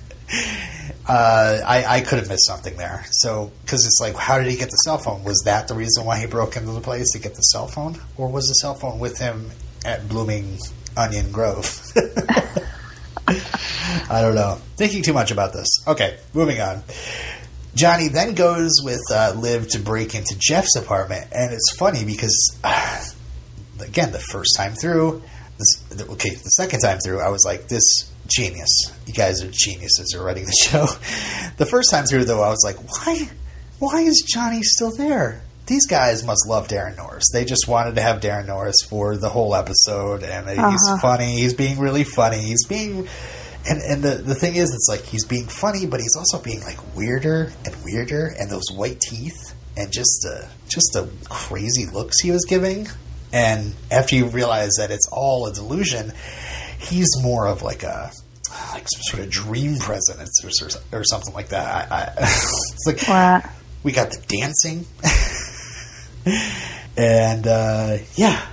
[1.14, 3.06] uh, I, I could have missed something there.
[3.12, 5.22] So, because it's like, how did he get the cell phone?
[5.22, 8.00] Was that the reason why he broke into the place to get the cell phone,
[8.16, 9.48] or was the cell phone with him
[9.84, 10.58] at Blooming
[10.96, 11.82] Onion Grove?
[13.28, 14.58] I don't know.
[14.76, 15.68] Thinking too much about this.
[15.86, 16.82] Okay, moving on.
[17.76, 22.58] Johnny then goes with uh, Liv to break into Jeff's apartment, and it's funny because,
[22.64, 23.04] uh,
[23.80, 25.22] again, the first time through,
[25.58, 28.70] this, okay, the second time through, I was like, "This genius!
[29.06, 30.86] You guys are geniuses are writing the show."
[31.56, 33.28] The first time through, though, I was like, "Why?
[33.78, 37.24] Why is Johnny still there?" These guys must love Daran Norris.
[37.32, 40.98] They just wanted to have Daran Norris for the whole episode, and he's Uh-huh.
[41.00, 41.36] funny.
[41.40, 42.38] He's being really funny.
[42.42, 43.08] He's being
[43.66, 46.60] and and the the thing is, it's like he's being funny, but he's also being
[46.60, 52.20] like weirder and weirder, and those white teeth, and just the just the crazy looks
[52.20, 52.86] he was giving.
[53.32, 56.12] And after you realize that it's all a delusion,
[56.84, 58.10] he's more of like a
[58.72, 60.48] like some sort of dream presence or,
[60.94, 61.90] or, or something like that.
[61.90, 63.44] I, I, it's like Right.
[63.82, 64.86] we got the dancing,
[66.96, 68.46] and uh, yeah.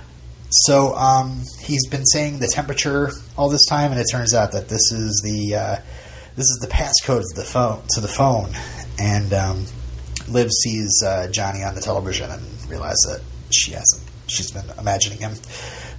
[0.66, 4.68] So um, he's been saying the temperature all this time, and it turns out that
[4.68, 5.76] this is the uh,
[6.36, 8.52] this is the passcode to the phone to the phone.
[8.98, 9.64] And um,
[10.28, 14.02] Liv sees uh, Johnny on the television and realizes that she hasn't.
[14.26, 15.32] She's been imagining him.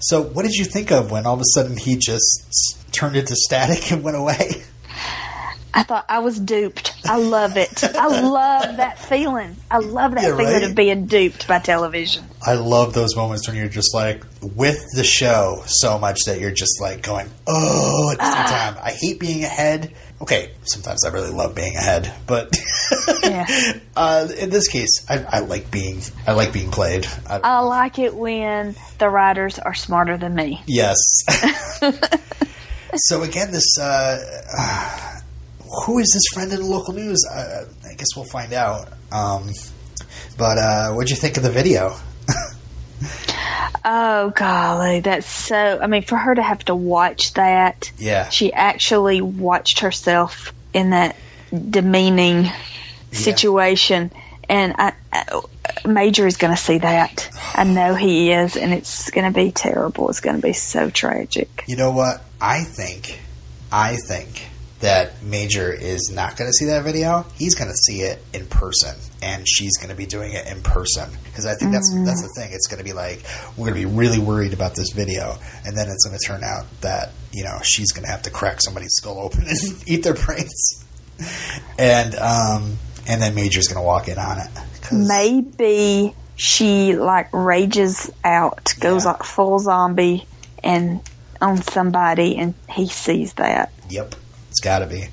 [0.03, 3.35] So, what did you think of when all of a sudden he just turned into
[3.35, 4.63] static and went away?
[5.75, 6.93] I thought I was duped.
[7.03, 7.83] I love it.
[7.83, 9.55] I love that feeling.
[9.71, 10.63] I love that Yeah, feeling right?
[10.69, 12.25] of being duped by television.
[12.45, 16.51] I love those moments when you're just like with the show so much that you're
[16.51, 18.75] just like going, oh, at the same time.
[18.83, 19.93] I hate being ahead.
[20.21, 22.55] Okay, sometimes I really love being ahead, but.
[23.95, 27.05] uh, in this case, I, I like being I like being played.
[27.29, 30.61] I, I like it when the writers are smarter than me.
[30.67, 30.97] yes.
[32.95, 35.19] so again, this uh,
[35.85, 37.25] who is this friend in the local news?
[37.29, 38.89] Uh, I guess we'll find out.
[39.11, 39.49] Um,
[40.37, 41.95] but uh, what'd you think of the video?
[43.85, 45.79] Oh golly, that's so.
[45.81, 48.29] I mean, for her to have to watch that, Yeah.
[48.29, 51.17] she actually watched herself in that
[51.51, 52.49] demeaning
[53.13, 54.11] situation,
[54.49, 55.41] and I, I,
[55.85, 57.29] Major is going to see that.
[57.55, 60.09] I know he is, and it's going to be terrible.
[60.09, 61.63] It's going to be so tragic.
[61.67, 62.23] You know what?
[62.41, 63.19] I think,
[63.71, 64.49] I think
[64.83, 67.25] that Major is not going to see that video.
[67.35, 70.61] He's going to see it in person, and she's going to be doing it in
[70.61, 72.51] person because I think that's that's the thing.
[72.51, 73.23] It's going to be like
[73.55, 76.43] we're going to be really worried about this video, and then it's going to turn
[76.43, 79.57] out that you know she's going to have to crack somebody's skull open and
[79.87, 80.85] eat their brains,
[81.79, 82.77] and um,
[83.07, 84.47] and then Major's going to walk in on it.
[84.91, 89.11] Maybe she like rages out, goes Yeah.
[89.11, 90.25] like full zombie,
[90.63, 91.01] and
[91.41, 93.71] on somebody, and he sees that.
[93.89, 94.15] Yep,
[94.49, 95.11] it's got to be, and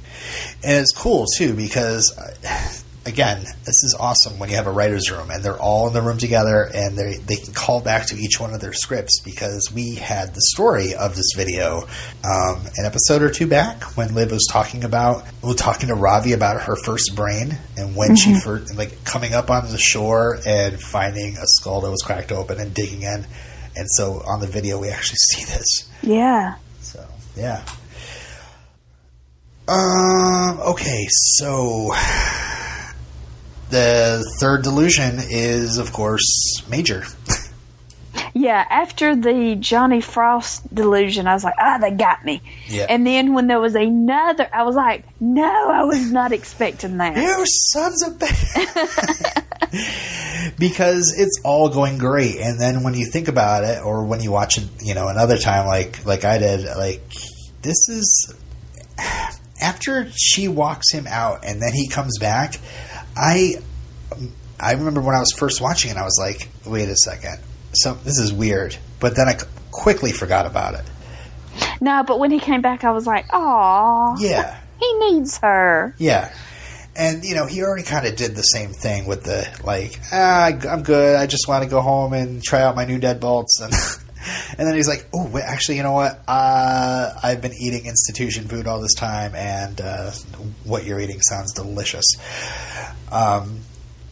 [0.79, 2.69] it's cool too because, uh,
[3.11, 6.01] again, this is awesome when you have a writers' room and they're all in the
[6.01, 9.71] room together and they they can call back to each one of their scripts because
[9.75, 11.83] we had the story of this video
[12.25, 16.33] um, an episode or two back when Liv was talking about was talking to Ravi
[16.33, 20.81] about her first brain and when she first like coming up on the shore and
[20.81, 23.27] finding a skull that was cracked open and digging in,
[23.77, 25.91] and so on the video we actually see this.
[26.03, 26.55] Yeah.
[26.81, 27.05] So
[27.37, 27.65] yeah.
[29.67, 30.61] Um.
[30.61, 31.07] Okay.
[31.09, 31.93] So
[33.71, 37.05] the third delusion is, of course, major.
[38.33, 42.43] Yeah, after the Johnny Frost delusion, I was like, ah, they got me.
[42.69, 42.87] Yeah.
[42.89, 47.17] And then when there was another, I was like, no, I was not expecting that.
[47.17, 48.19] You sons of
[50.59, 54.31] because it's all going great, and then when you think about it, or when you
[54.31, 57.03] watch it, you know, another time, like like I did, like
[57.63, 58.35] this is
[59.61, 62.57] after she walks him out and then he comes back.
[63.21, 63.57] I
[64.59, 67.39] I remember when I was first watching it, I was like, wait a second,
[67.73, 68.77] so this is weird.
[68.99, 69.39] But then I
[69.71, 70.85] quickly forgot about it.
[71.81, 76.33] No, but when he came back, I was like, "Aw, Yeah, he needs her." yeah.
[76.97, 80.47] And you know, he already kind of did the same thing with the like, ah,
[80.69, 81.17] I'm good.
[81.17, 83.73] I just want to go home and try out my new deadbolts, and
[84.59, 86.23] and then he's like, oh, wait, actually, you know what?
[86.29, 90.11] Uh, I've been eating institution food all this time, and uh,
[90.65, 92.05] what you're eating sounds delicious.
[93.11, 93.61] Um,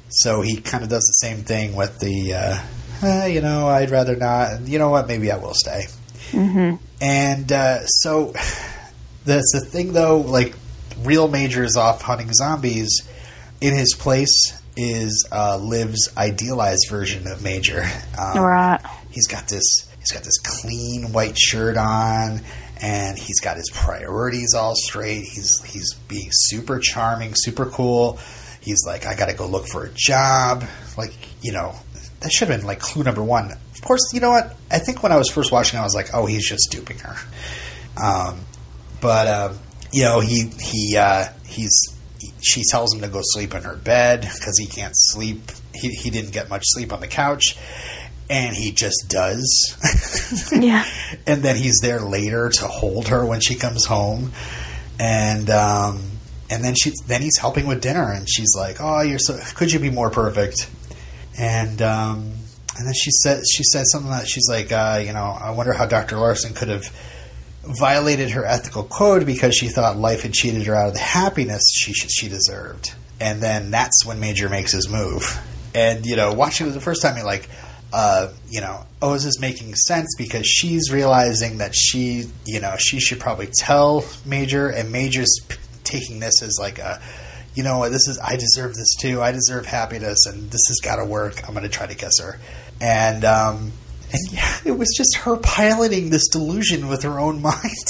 [0.09, 3.91] so he kind of does the same thing with the, uh, eh, you know, I'd
[3.91, 4.67] rather not.
[4.67, 5.07] You know what?
[5.07, 5.87] Maybe I will stay.
[7.01, 8.33] And uh, so
[9.25, 10.19] that's the thing, though.
[10.19, 10.55] Like,
[11.03, 13.07] real Major is off hunting zombies.
[13.61, 17.83] In his place is uh, Liv's idealized version of Major.
[18.19, 18.81] Um, Right.
[19.11, 19.88] He's got this.
[20.09, 22.41] He's got this clean white shirt on,
[22.81, 25.25] and he's got his priorities all straight.
[25.25, 28.19] He's he's being super charming, super cool.
[28.61, 30.65] He's like, I got to go look for a job.
[30.97, 31.75] Like, you know,
[32.21, 33.51] that should have been like clue number one.
[33.51, 34.57] Of course, you know what?
[34.71, 37.17] I think when I was first watching, I was like, oh, he's just duping her.
[38.03, 38.41] Um,
[39.01, 39.59] but um,
[39.93, 41.79] you know, he he uh, he's
[42.41, 45.51] she tells him to go sleep in her bed because he can't sleep.
[45.75, 47.59] He he didn't get much sleep on the couch,
[48.31, 49.77] and he just does.
[50.53, 50.85] Yeah.
[51.27, 54.33] and then he's there later to hold her when she comes home,
[54.99, 56.03] and um,
[56.51, 59.73] and then she then he's helping with dinner, and she's like, "Oh, you're so could
[59.73, 60.69] you be more perfect?"
[61.39, 62.33] And um,
[62.77, 65.73] and then she said she said something that she's like, uh, you know, I wonder
[65.73, 66.17] how Dr.
[66.17, 66.85] Larson could have
[67.79, 71.63] violated her ethical code because she thought life had cheated her out of the happiness
[71.75, 72.93] she she deserved.
[73.21, 75.25] And then that's when Major makes his move.
[75.75, 77.49] And you know, watching it the first time, you're like,
[77.93, 80.15] uh, you know, oh, is this making sense?
[80.17, 85.57] Because she's realizing that she, you know, she should probably tell Major, and Major's p-
[85.85, 87.01] taking this as like a,
[87.55, 89.23] you know what, this is I deserve this too.
[89.23, 91.47] I deserve happiness, and this has got to work.
[91.49, 92.39] I'm going to try to kiss her,
[92.81, 93.73] and um,
[94.13, 97.87] and yeah, it was just her piloting this delusion with her own mind.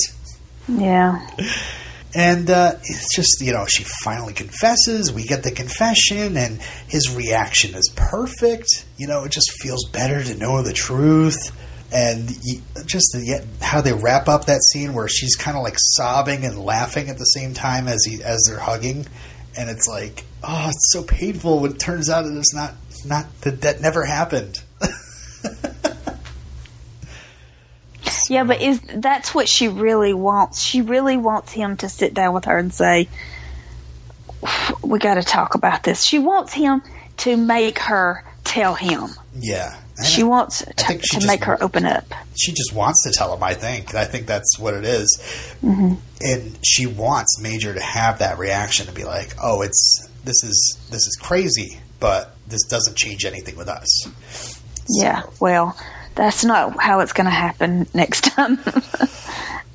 [0.69, 1.27] Yeah.
[2.15, 5.13] And uh, it's just, you know, she finally confesses.
[5.13, 8.87] We get the confession, and his reaction is perfect.
[8.97, 11.37] You know, it just feels better to know the truth.
[11.93, 12.29] And
[12.87, 16.59] just the, how they wrap up that scene where she's kind of like sobbing and
[16.59, 19.07] laughing at the same time as he as they're hugging,
[19.57, 21.61] and it's like, oh, it's so painful.
[21.61, 22.75] When it turns out that it's not
[23.07, 24.63] not that that never happened.
[28.29, 30.61] Yeah, but is that's what she really wants?
[30.61, 33.09] She really wants him to sit down with her and say,
[34.83, 36.83] "We got to talk about this." She wants him
[37.19, 39.11] to make her tell him.
[39.39, 39.75] Yeah,
[40.05, 42.05] She I- wants to, she to just make her open up.
[42.37, 43.43] she just wants to tell him.
[43.43, 43.95] I think.
[43.95, 45.19] I think that's what it is.
[45.63, 45.95] Mm-hmm.
[46.21, 50.79] and she wants Major to have that reaction to be like, "Oh, it's this is
[50.91, 54.09] this is crazy, but this doesn't change anything with us."
[54.89, 55.23] Yeah.
[55.41, 55.77] Well,
[56.19, 58.59] that's not how it's going to happen next time.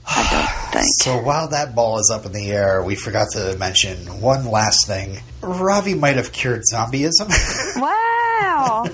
[0.05, 0.85] I don't think.
[1.01, 4.85] So while that ball is up in the air, we forgot to mention one last
[4.85, 5.19] thing.
[5.41, 7.31] Ravi might have cured zombieism.
[7.81, 8.85] Wow.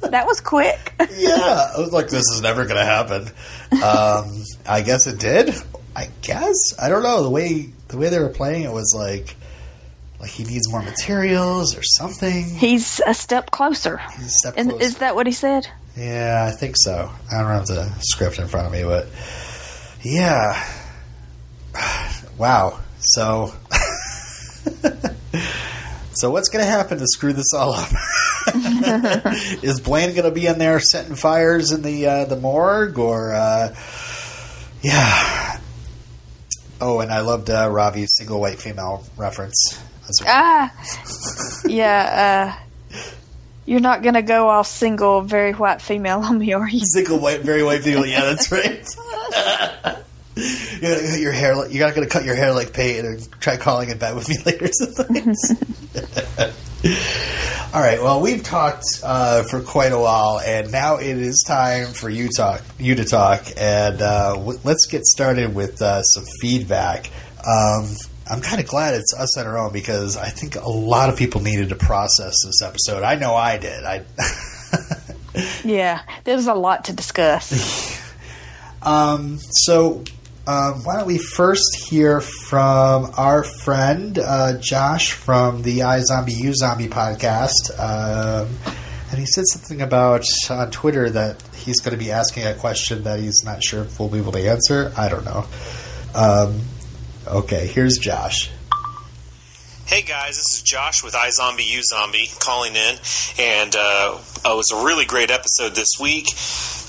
[0.00, 0.94] that was quick.
[1.16, 3.22] yeah, I was like, "This is never going to happen."
[3.72, 5.54] Um, I guess it did.
[5.94, 9.34] I guess I don't know the way the way they were playing it was like
[10.20, 12.44] like he needs more materials or something.
[12.44, 13.98] He's a step closer.
[14.16, 14.84] He's a step And closer.
[14.84, 15.66] is that what he said?
[15.96, 17.10] Yeah, I think so.
[17.32, 19.08] I don't have the script in front of me, but
[20.02, 20.62] yeah.
[22.38, 22.80] Wow.
[23.00, 23.46] So,
[26.12, 27.88] so what's going to happen to screw this all up?
[29.62, 33.32] Is Blaine going to be in there setting fires in the uh, the morgue, or
[33.32, 33.74] uh,
[34.82, 35.60] yeah?
[36.78, 39.80] Oh, and I loved uh, Ravi's single white female reference.
[40.26, 40.72] Ah,
[41.66, 42.58] yeah.
[42.58, 42.65] Uh,
[43.66, 46.80] you're not gonna go off single, very white female on me, are you?
[46.84, 48.06] single white, very white female.
[48.06, 48.86] Yeah, that's right.
[50.36, 51.56] you gotta cut your hair.
[51.56, 54.28] like- You're not gonna cut your hair like Peyton and try calling it back with
[54.28, 56.52] me later tonight.
[57.74, 58.00] All right.
[58.00, 62.28] Well, we've talked uh, for quite a while, and now it is time for you
[62.28, 62.62] talk.
[62.78, 67.10] You to talk, and uh, w- let's get started with uh, some feedback.
[67.46, 67.88] Um,
[68.28, 71.16] I'm kind of glad it's us on our own because I think a lot of
[71.16, 73.02] people needed to process this episode.
[73.02, 73.84] I know I did.
[73.84, 74.04] I.
[75.64, 78.02] Yeah, there was a lot to discuss.
[78.82, 80.04] Um, so,
[80.46, 86.54] um, why don't we first hear from our friend uh, Josh from the iZombie You
[86.54, 87.72] Zombie podcast?
[87.80, 88.48] Um,
[89.10, 93.02] And he said something about on Twitter that he's going to be asking a question
[93.04, 94.92] that he's not sure if we'll be able to answer.
[94.96, 95.46] I don't know.
[96.14, 96.60] Um,
[97.26, 98.50] okay, here's Josh.
[99.86, 102.96] Hey guys, this is Josh with iZombie U Zombie calling in,
[103.38, 106.26] and uh, it was a really great episode this week.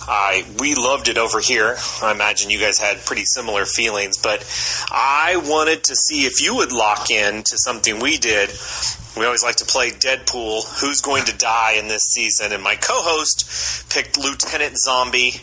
[0.07, 1.75] I we loved it over here.
[2.01, 4.41] I imagine you guys had pretty similar feelings, but
[4.89, 8.49] I wanted to see if you would lock in to something we did.
[9.17, 10.81] We always like to play Deadpool.
[10.81, 12.51] Who's going to die in this season?
[12.51, 15.33] And my co-host picked Lieutenant Zombie,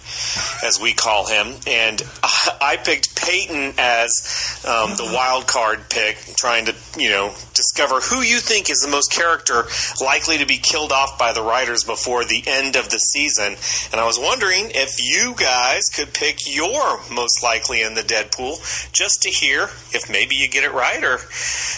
[0.62, 2.00] as we call him, and
[2.60, 8.20] I picked Peyton as um, the wild card pick, trying to you know discover who
[8.20, 9.64] you think is the most character
[10.00, 13.56] likely to be killed off by the writers before the end of the season.
[13.92, 18.92] And I was wondering if you guys could pick your most likely in the Deadpool,
[18.92, 21.18] just to hear if maybe you get it right or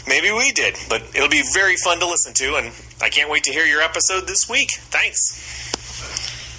[0.07, 0.77] maybe we did.
[0.89, 3.81] But it'll be very fun to listen to, and I can't wait to hear your
[3.81, 4.73] episode this week.
[4.73, 5.41] Thanks.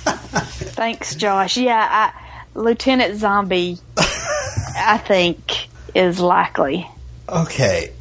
[0.76, 1.58] Thanks, Josh.
[1.58, 2.14] Yeah, I,
[2.58, 6.90] Lieutenant Zombie, I think, is likely.
[7.28, 7.92] Okay.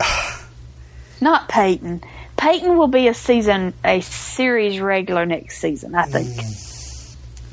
[1.20, 2.04] Not Peyton.
[2.36, 6.38] Peyton will be a season, a series regular next season, I think.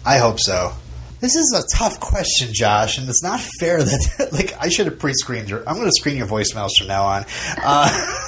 [0.06, 0.74] I hope so.
[1.20, 5.00] This is a tough question, Josh, and it's not fair that like I should have
[5.00, 5.68] pre-screened your.
[5.68, 7.26] I'm going to screen your voicemails from now on,
[7.58, 8.23] uh,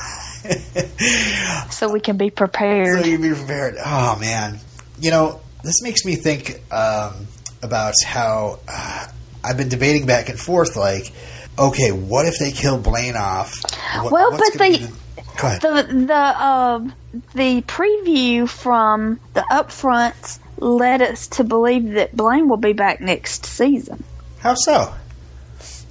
[1.72, 3.04] So we can be prepared.
[3.04, 3.76] so you be prepared.
[3.84, 4.60] Oh man,
[5.00, 7.28] you know this makes me think um,
[7.62, 9.08] about how uh,
[9.44, 10.76] I've been debating back and forth.
[10.76, 11.12] Like,
[11.58, 13.54] okay, what if they kill Blaine off?
[14.02, 14.92] What- Well, but they- the-
[15.38, 16.94] the the um
[17.34, 23.46] the preview from the upfronts led us to believe that Blaine will be back next
[23.46, 24.04] season.
[24.40, 24.94] How so?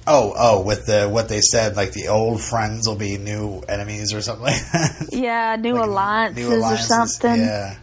[0.07, 4.13] Oh, oh, with the what they said, like the old friends will be new enemies
[4.13, 5.09] or something like that.
[5.11, 7.39] Yeah, new Like, alliances, new alliances, or something.
[7.41, 7.75] Yeah.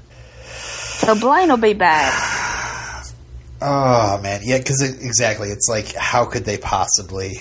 [0.44, 2.12] So Blaine will be back.
[3.64, 7.34] Oh man, yeah, because it, exactly, it's like how could they possibly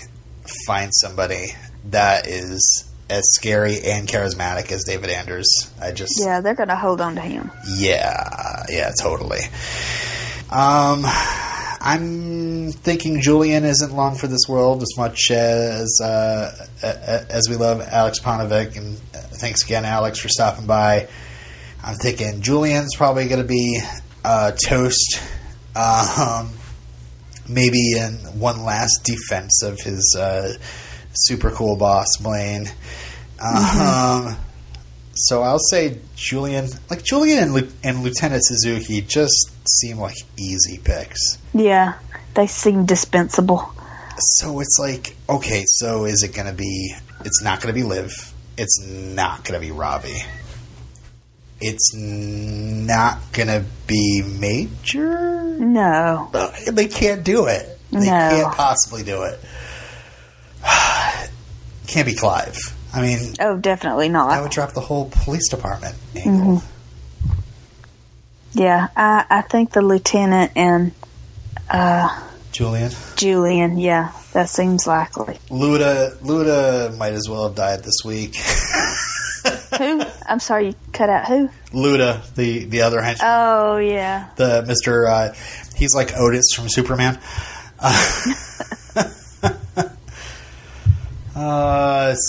[0.68, 1.48] find somebody
[1.90, 5.72] that is as scary and charismatic as David Anders?
[5.82, 7.50] I just, Yeah, they're going to hold on to him.
[7.76, 9.40] yeah, yeah, totally.
[10.52, 11.02] Um,
[11.84, 17.82] I'm thinking Julian isn't long for this world as much as uh, as we love
[17.82, 21.08] Alex Paunovic, and uh, thanks again, Alex, for stopping by.
[21.84, 23.82] I'm thinking Julian's probably going to be
[24.24, 25.22] uh, toast.
[25.76, 26.52] Um,
[27.50, 30.54] maybe in one last defense of his uh,
[31.14, 32.68] super cool boss Blaine.
[33.40, 34.38] Um,
[35.22, 40.78] so I'll say Julian, like Julian and, Lu- and Lieutenant Suzuki, just seem like easy
[40.84, 41.38] picks.
[41.54, 41.94] Yeah,
[42.36, 43.72] they seem dispensable.
[44.38, 46.94] So it's like, okay, so is it going to be?
[47.26, 48.12] It's not going to be Liv.
[48.58, 50.22] It's not going to be Ravi.
[51.60, 55.58] It's not going to be Major.
[55.60, 56.30] No.
[56.34, 57.80] Uh, They can't do it.
[57.92, 58.06] They No.
[58.06, 59.40] can't possibly do it.
[61.88, 62.58] can't be Clive.
[62.94, 64.42] I mean, Oh, definitely that not.
[64.42, 66.62] would drop the whole police department angle.
[68.54, 70.92] Yeah, I, I think the lieutenant and
[71.70, 72.10] uh,
[72.52, 75.36] Julian, Julian, yeah, that seems likely.
[75.50, 78.36] Luda, Luda might as well have died this week.
[79.78, 80.04] Who?
[80.28, 81.50] I'm sorry, you cut out who?
[81.72, 84.28] Luda, the the other henchman, Oh, yeah.
[84.36, 85.34] the Mister, uh,
[85.78, 87.18] he's like Otis from Superman.
[87.82, 88.28] Uh,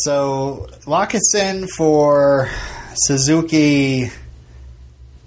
[0.05, 2.49] so lock us in for
[2.95, 4.11] Suzuki,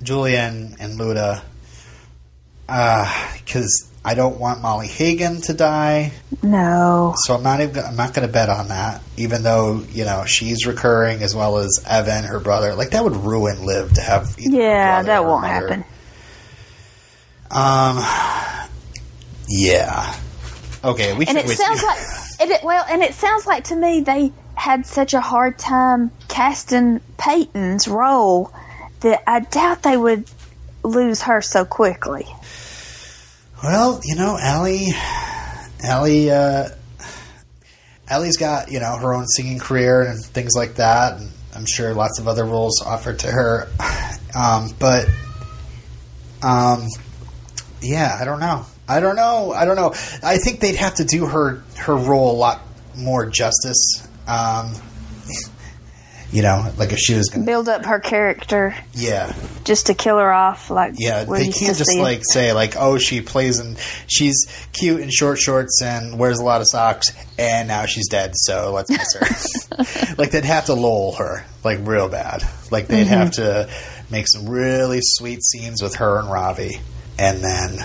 [0.03, 1.41] Julian, and Luda.
[2.68, 7.14] Because I don't want Molly Hagan to die, No.
[7.18, 7.84] so I'm not even.
[7.84, 9.01] I'm not going to bet on that.
[9.18, 12.74] Even though you know she's recurring as well as Evan, her brother.
[12.76, 14.36] Like that would ruin Liv to have.
[14.38, 15.53] Yeah, that won't mother.
[15.53, 15.86] happen.
[17.51, 18.03] Um.
[19.47, 20.16] Yeah.
[20.84, 21.49] Okay, we And should.
[21.49, 21.99] it sounds like
[22.49, 27.01] it- well, and it sounds like to me they had such a hard time casting
[27.18, 28.51] Peyton's role
[29.01, 30.30] that I doubt they would
[30.84, 32.26] lose her so quickly.
[33.64, 34.88] Well, you know, Aly,
[35.84, 36.70] Aly, uh,
[38.10, 41.93] Aly's got you know her own singing career and things like that, and I'm sure
[41.93, 43.68] lots of other roles offered to her.
[44.38, 45.08] Um, but,
[46.41, 46.89] um,
[47.82, 48.66] yeah, I don't know.
[48.86, 49.53] I don't know.
[49.53, 49.93] I don't know.
[50.22, 52.62] I think they'd have to do her her role a lot
[52.97, 54.06] more justice.
[54.28, 54.73] Um,
[56.32, 59.93] you know, like if she was going to, Build up her character yeah, just to
[59.93, 63.78] kill her off, like Yeah, they can't just like say like, oh, she plays and
[64.07, 68.32] she's cute in short shorts and wears a lot of socks, and now she's dead,
[68.36, 70.15] so let's miss her.
[70.17, 72.43] like they'd have to lull her like real bad.
[72.69, 73.69] Like they'd have to
[74.09, 76.80] make some really sweet scenes with her and Ravi,
[77.17, 77.78] and then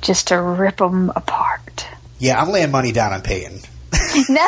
[0.00, 1.88] Just to rip them apart.
[2.20, 3.60] yeah, I'm laying money down on Peyton.
[4.28, 4.46] No.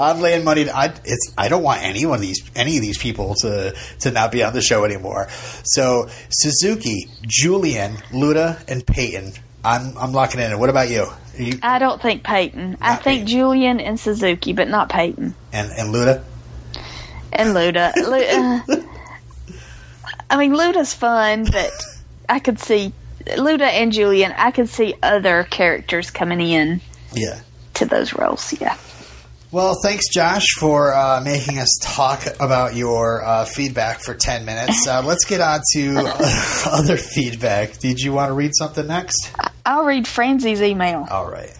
[0.00, 0.68] I'm laying money.
[0.70, 4.10] I it's I don't want any one of these any of these people to to
[4.10, 5.28] not be on the show anymore.
[5.64, 9.32] So Suzuki, Julian, Luda, and Peyton.
[9.64, 10.58] I'm I'm locking in.
[10.58, 11.06] What about you?
[11.38, 12.76] You I don't think Peyton.
[12.80, 13.26] I think Peyton.
[13.26, 15.34] Julian and Suzuki, but not Peyton.
[15.52, 16.22] and and Luda?
[17.32, 17.94] And Luda.
[18.68, 18.82] Lu- uh,
[20.30, 21.70] I mean, Luda's fun, but
[22.28, 22.92] I could see
[23.24, 24.32] Luda and Julian.
[24.36, 26.80] I could see other characters coming in
[27.12, 27.40] Yeah.
[27.74, 28.58] To those roles.
[28.60, 28.76] Yeah.
[29.50, 34.86] Well, thanks, Josh, for uh, making us talk about your uh, feedback for 10 minutes.
[34.88, 35.94] Uh, let's get on to
[36.66, 37.78] other feedback.
[37.78, 39.30] Did you want to read something next?
[39.66, 41.06] I'll read Franzie's email.
[41.10, 41.52] All right.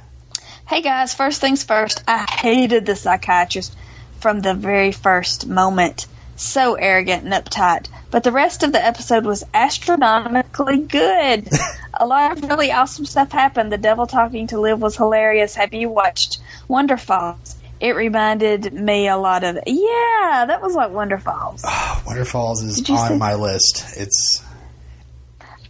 [0.67, 3.77] Hey guys, first things first, I hated the psychiatrist
[4.21, 6.07] from the very first moment.
[6.37, 7.89] So arrogant and uptight.
[8.13, 11.49] But the rest of the episode was astronomically good.
[11.95, 13.73] A lot of really awesome stuff happened.
[13.73, 15.55] The devil talking to Liv was hilarious.
[15.57, 16.39] Have you watched
[16.69, 17.55] Wonderfalls?
[17.81, 21.63] It reminded me a lot of yeah, that was like Wonderfalls.
[21.65, 23.85] Ah, Wonderfalls is on see- my list.
[23.97, 24.45] It's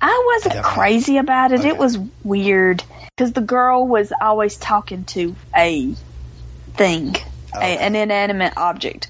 [0.00, 0.74] I wasn't Definitely.
[0.74, 1.60] crazy about it.
[1.60, 1.68] Okay.
[1.68, 2.82] It was weird
[3.16, 5.94] because the girl was always talking to a
[6.74, 7.16] thing,
[7.54, 9.08] a, an inanimate object.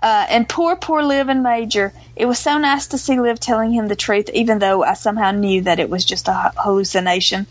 [0.00, 1.92] Uh, and poor, poor Liv and Major.
[2.14, 5.32] It was so nice to see Liv telling him the truth, even though I somehow
[5.32, 7.46] knew that it was just a hallucination.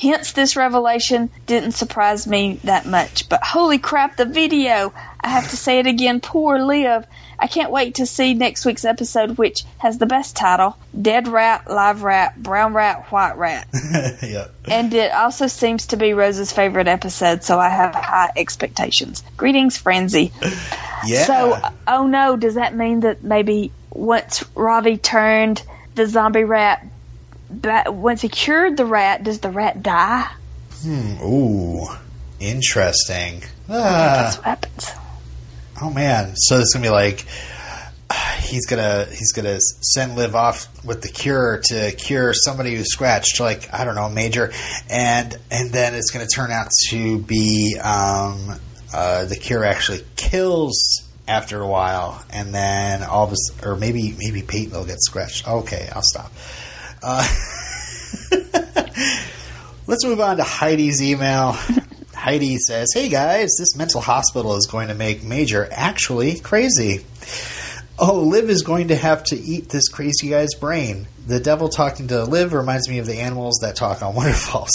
[0.00, 3.28] Hence, this revelation didn't surprise me that much.
[3.28, 4.92] But holy crap, the video!
[5.20, 6.20] I have to say it again.
[6.20, 7.06] Poor Liv.
[7.42, 11.70] I can't wait to see next week's episode, which has the best title Dead Rat,
[11.70, 13.66] Live Rat, Brown Rat, White Rat.
[14.22, 14.48] yeah.
[14.68, 19.22] And it also seems to be Rose's favorite episode, so I have high expectations.
[19.36, 20.32] Greetings, Frenzy.
[21.06, 21.24] Yeah.
[21.24, 25.62] So, oh no, does that mean that maybe once Ravi turned
[25.94, 26.86] the zombie rat,
[27.48, 30.30] ba once he cured the rat, does the rat die?
[30.86, 31.86] Ooh,
[32.38, 33.42] interesting.
[33.66, 34.90] That's Ah, what happens.
[35.80, 37.24] Oh man, so it's gonna be like
[38.50, 43.40] he's gonna he's gonna send Liv off with the cure to cure somebody who scratched,
[43.40, 44.52] like I don't know, major,
[44.88, 48.58] and and then it's gonna turn out to be um,
[48.92, 54.42] uh, the cure actually kills after a while, and then all of or maybe maybe
[54.42, 55.46] Peyton will get scratched.
[55.48, 56.32] Okay, I'll stop.
[57.02, 57.26] Uh,
[59.86, 61.56] Let's move on to Heidi's email.
[62.30, 67.04] Heidi says, Hey guys, this mental hospital is going to make Major actually crazy.
[67.98, 71.08] Oh, Liv is going to have to eat this crazy guy's brain.
[71.26, 74.68] The devil talking to Liv reminds me of the animals that talk on Wonderfalls.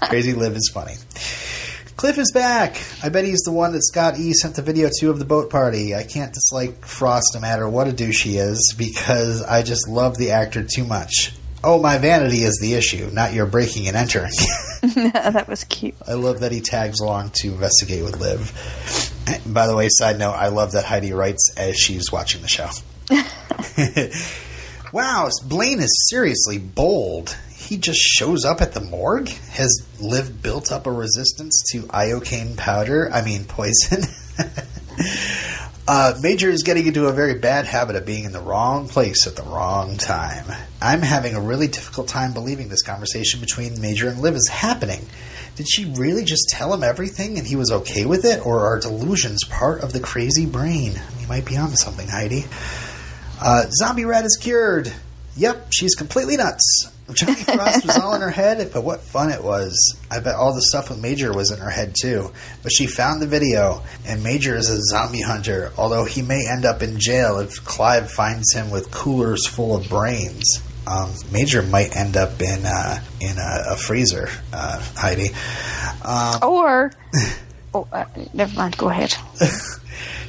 [0.08, 0.94] crazy Liv is funny.
[1.96, 2.82] Cliff is back.
[3.02, 5.50] I bet he's the one that Scott E sent the video to of the boat
[5.50, 5.94] party.
[5.94, 10.16] I can't dislike Frost no matter what a douche he is because I just love
[10.16, 11.34] the actor too much.
[11.62, 14.32] Oh, my vanity is the issue, not your breaking and entering.
[14.94, 15.94] that was cute.
[16.06, 18.52] I love that he tags along to investigate with Liv.
[19.26, 22.48] And By the way, side note, I love that Heidi writes as she's watching the
[22.48, 22.68] show.
[24.92, 27.36] wow, Blaine is seriously bold.
[27.54, 29.28] He just shows up at the morgue?
[29.28, 33.10] Has Liv built up a resistance to iocane powder?
[33.12, 34.02] I mean, poison?
[35.86, 39.26] Uh, Major is getting into a very bad habit of being in the wrong place
[39.26, 40.46] at the wrong time.
[40.80, 45.06] I'm having a really difficult time believing this conversation between Major and Liv is happening.
[45.56, 48.80] Did she really just tell him everything and he was okay with it, or are
[48.80, 50.94] delusions part of the crazy brain?
[51.20, 52.46] You might be onto something, Heidi.
[53.38, 54.90] Uh, Zombie Rat is cured.
[55.36, 56.93] Yep, she's completely nuts.
[57.12, 59.76] Johnny Frost was all in her head, but what fun it was.
[60.10, 62.30] I bet all the stuff with Major was in her head too.
[62.62, 66.64] But she found the video, and Major is a zombie hunter, although he may end
[66.64, 70.62] up in jail if Clive finds him with coolers full of brains.
[70.86, 75.30] Um, Major might end up in uh, in a, a freezer, uh, Heidi.
[76.04, 76.92] Um, Or,
[77.74, 78.76] oh, uh, never mind.
[78.78, 79.14] Go ahead.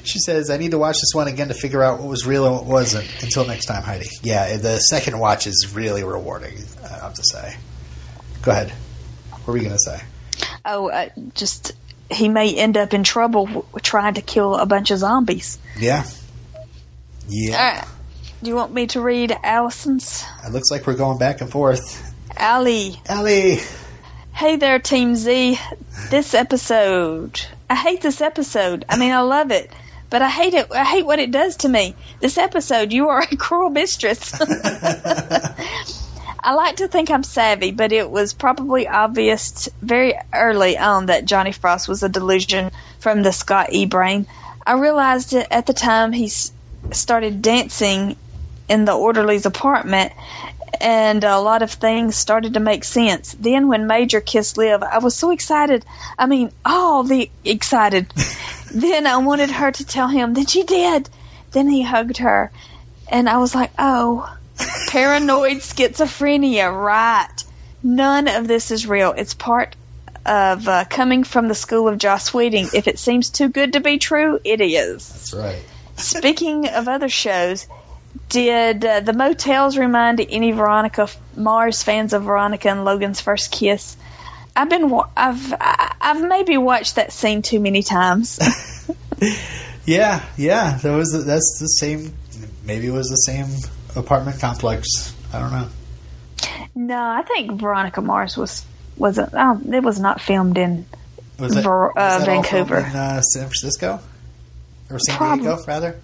[0.06, 2.46] She says, I need to watch this one again to figure out what was real
[2.46, 3.08] and what wasn't.
[3.24, 4.10] Until next time, Heidi.
[4.22, 7.56] Yeah, the second watch is really rewarding, I have to say.
[8.42, 8.72] Go ahead.
[9.32, 10.02] What were you going to say?
[10.66, 11.74] Oh, uh, just
[12.12, 15.58] he may end up in trouble w- trying to kill a bunch of zombies.
[15.78, 16.06] Yeah.
[17.28, 17.58] Yeah.
[17.58, 17.88] All right.
[18.44, 20.24] Do you want me to read Allison's?
[20.46, 22.14] It looks like we're going back and forth.
[22.38, 23.00] Allie.
[23.08, 23.60] Ellie!
[24.34, 25.58] Hey there, Team Z.
[26.12, 27.42] This episode.
[27.70, 28.86] I hate this episode.
[28.90, 29.72] I mean, I love it,
[30.10, 30.72] but I hate it.
[30.72, 31.96] I hate what it does to me.
[32.20, 34.34] This episode, you are a cruel mistress.
[36.46, 41.26] I like to think I'm savvy, but it was probably obvious very early on that
[41.26, 43.88] Johnny Frost was a delusion from the Scott E.
[43.88, 44.28] brain.
[44.66, 46.28] I realized it at the time he
[46.92, 48.16] started dancing
[48.70, 50.14] in the orderly's apartment,
[50.80, 53.36] and a lot of things started to make sense.
[53.40, 55.86] Then, when Major kissed Liv, I was so excited.
[56.18, 58.08] I mean, all the excited.
[58.72, 60.34] then I wanted her to tell him.
[60.34, 61.10] Then she did.
[61.52, 62.52] Then he hugged her,
[63.08, 64.38] and I was like, oh,
[64.90, 67.44] paranoid schizophrenia, right?
[67.84, 69.14] None of this is real.
[69.16, 69.76] It's part
[70.26, 72.70] of uh, coming from the school of Joss Whedon.
[72.74, 75.08] If it seems too good to be true, it is.
[75.08, 75.64] That's right.
[75.98, 77.68] Speaking of other shows,
[78.30, 83.96] did uh, the motels remind any Veronica Mars fans of Veronica and Logan's first kiss?
[84.56, 88.40] I've been wa- I've I've maybe watched that scene too many times.
[89.88, 90.78] Yeah, yeah.
[90.78, 92.12] That was that's the same.
[92.66, 93.46] Maybe it was the same
[93.96, 95.14] apartment complex.
[95.32, 95.68] I don't know.
[96.74, 98.66] no, I think Veronica Mars was
[98.98, 99.30] wasn't.
[99.34, 100.88] Oh, it was not filmed in.
[101.38, 102.78] Was Ver- uh, that all filmed Vancouver.
[102.80, 104.00] in uh, San Francisco
[104.90, 106.02] or San Prob- Diego, rather?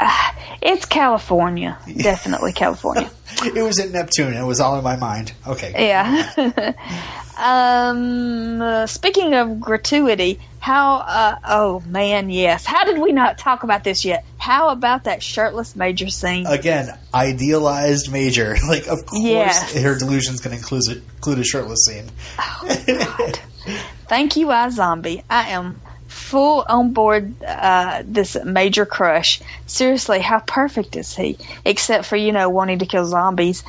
[0.62, 3.08] It's California, definitely California.
[3.44, 4.32] It was at Neptune.
[4.34, 5.32] It was all in my mind.
[5.46, 5.72] Okay.
[5.76, 6.32] Yeah.
[7.36, 8.60] um.
[8.62, 10.96] uh, speaking of gratuity, how?
[10.96, 12.64] Uh, oh man, yes.
[12.64, 14.24] How did we not talk about this yet?
[14.38, 16.46] How about that shirtless major scene?
[16.46, 18.56] Again, idealized major.
[18.66, 19.72] Like, of course, Yes.
[19.80, 22.08] her delusion's going to include a, include a shirtless scene.
[24.08, 25.22] Thank you, iZombie.
[25.30, 25.80] I am
[26.16, 29.40] full on board uh, this major crush.
[29.66, 31.38] Seriously, how perfect is he?
[31.64, 33.62] Except for, you know, wanting to kill zombies.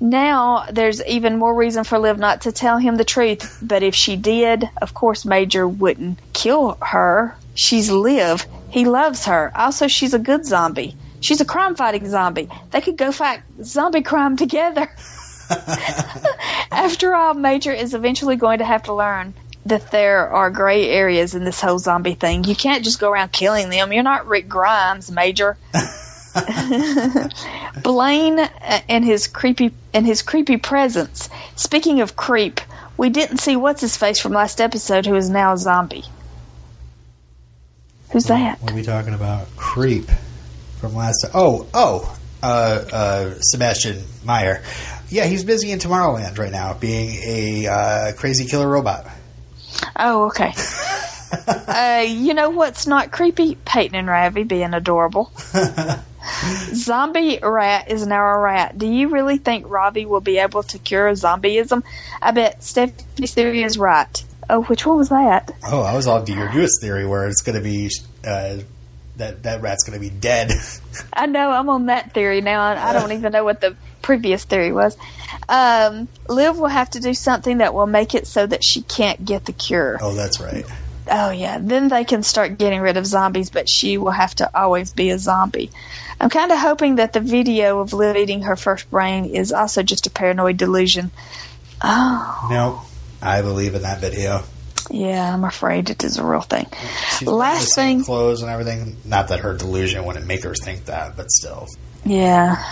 [0.00, 3.58] Now, there's even more reason for Liv not to tell him the truth.
[3.62, 7.36] But if she did, of course, Major wouldn't kill her.
[7.54, 8.44] She's Liv.
[8.70, 9.52] He loves her.
[9.54, 10.96] Also, she's a good zombie.
[11.20, 12.48] She's a crime fighting zombie.
[12.70, 14.90] They could go fight zombie crime together.
[16.70, 19.34] After all, Major is eventually going to have to learn
[19.66, 22.44] that there are gray areas in this whole zombie thing.
[22.44, 23.92] You can't just go around killing them.
[23.92, 25.56] You're not Rick Grimes, Major.
[27.82, 31.28] Blaine uh, and his creepy and his creepy presence.
[31.54, 32.60] Speaking of creep,
[32.96, 36.04] we didn't see what's his face from last episode, who is now a zombie.
[38.10, 38.60] Who's that?
[38.62, 39.46] What are we talking about?
[39.56, 40.10] Creep
[40.80, 41.24] from last.
[41.34, 44.62] Oh, oh, uh, uh, Sebastian Meyer.
[45.10, 49.06] Yeah, he's busy in Tomorrowland right now, being a uh, crazy killer robot.
[49.96, 50.52] Oh, okay.
[51.68, 53.56] uh, you know what's not creepy?
[53.64, 55.32] Peyton and Ravi being adorable.
[56.74, 58.78] Zombie rat is now a rat.
[58.78, 61.82] Do you really think Ravi will be able to cure zombieism?
[62.20, 64.24] I bet Stephanie's theory is right.
[64.48, 65.54] Oh, which one was that?
[65.66, 67.90] Oh, I was on to your newest theory where it's going to be
[68.26, 68.58] uh,
[69.16, 70.52] that that rat's going to be dead.
[71.12, 72.60] I know I'm on that theory now.
[72.60, 74.96] I I don't even know what the previous theory was.
[75.48, 79.24] Um, Liv will have to do something that will make it so that she can't
[79.24, 79.98] get the cure.
[80.00, 80.64] oh, that's right.
[81.10, 84.50] Oh yeah, then they can start getting rid of zombies, but she will have to
[84.58, 85.70] always be a zombie.
[86.20, 89.82] I'm kind of hoping that the video of Liv eating her first brain is also
[89.82, 91.10] just a paranoid delusion.
[91.82, 92.82] Oh, No,
[93.20, 94.42] I believe in that video.
[94.90, 96.66] yeah, I'm afraid it is a real thing.
[97.18, 98.96] She's Last thing- clothes and everything.
[99.04, 101.66] Not that her delusion wouldn't make her think that, but still.
[102.04, 102.62] Yeah.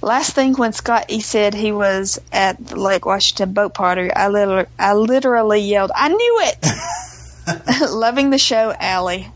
[0.00, 4.28] Last thing, when Scott E said he was at the Lake Washington boat party, I
[4.28, 6.66] literally, I literally yelled, "I knew it!"
[7.90, 9.28] Loving the show, Allie.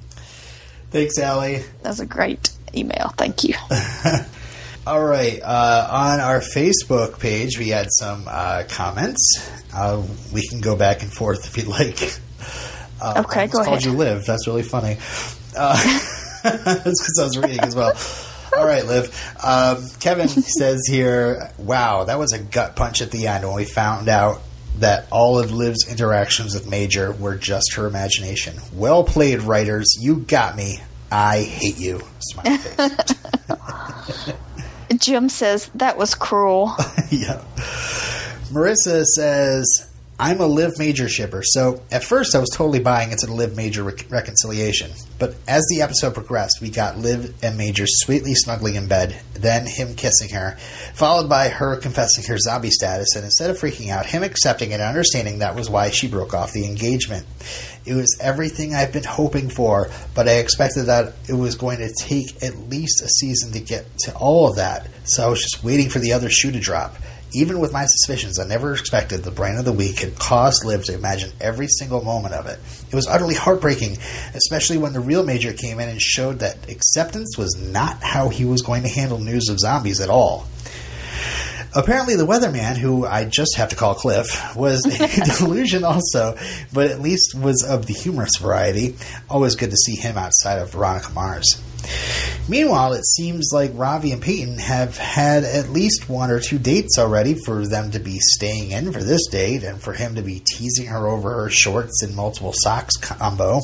[0.90, 1.62] Thanks, Allie.
[1.82, 3.12] That was a great email.
[3.16, 3.54] Thank you.
[4.86, 5.40] All right.
[5.42, 9.50] Uh, on our Facebook page, we had some uh, comments.
[9.74, 12.00] Uh, we can go back and forth if you'd like.
[13.00, 14.24] Uh, Okay, go called you live.
[14.24, 14.96] That's really funny.
[15.56, 15.74] Uh,
[16.42, 17.94] that's because I was reading as well.
[18.56, 19.34] All right, Liv.
[19.42, 20.28] Um, Kevin
[20.58, 24.40] says here, "Wow, that was a gut punch at the end when we found out
[24.78, 28.56] that all of Liv's interactions with Major were just her imagination.
[28.74, 29.96] Well played, writers.
[30.00, 30.80] You got me.
[31.10, 34.32] I hate you." Smiley face.
[34.98, 36.74] Jim says that was cruel.
[37.10, 37.42] yeah.
[38.50, 39.85] Marissa says,
[40.18, 43.54] I'm a Liv Major shipper, so at first I was totally buying into the Liv
[43.54, 44.92] Major rec- reconciliation.
[45.18, 49.66] But as the episode progressed, we got Liv and Major sweetly snuggling in bed, then
[49.66, 50.56] him kissing her,
[50.94, 54.80] followed by her confessing her zombie status, and instead of freaking out, him accepting and
[54.80, 57.26] understanding that was why she broke off the engagement.
[57.84, 61.92] It was everything I've been hoping for, but I expected that it was going to
[62.00, 65.62] take at least a season to get to all of that, so I was just
[65.62, 66.96] waiting for the other shoe to drop.
[67.32, 70.84] Even with my suspicions, I never expected the brain of the week had caused Liv
[70.84, 72.58] to imagine every single moment of it.
[72.90, 73.98] It was utterly heartbreaking,
[74.34, 78.44] especially when the real Major came in and showed that acceptance was not how he
[78.44, 80.46] was going to handle news of zombies at all.
[81.74, 86.38] Apparently, the weatherman, who I just have to call Cliff, was a delusion also,
[86.72, 88.96] but at least was of the humorous variety.
[89.28, 91.60] Always good to see him outside of Veronica Mars.
[92.48, 96.98] Meanwhile, it seems like Ravi and Peyton have had at least one or two dates
[96.98, 100.42] already for them to be staying in for this date and for him to be
[100.54, 103.60] teasing her over her shorts and multiple socks combo.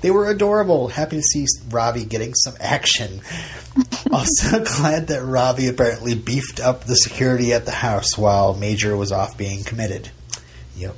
[0.00, 0.88] They were adorable.
[0.88, 3.20] Happy to see Ravi getting some action.
[4.12, 9.12] also glad that Ravi apparently beefed up the security at the house while Major was
[9.12, 10.10] off being committed.
[10.76, 10.96] Yep.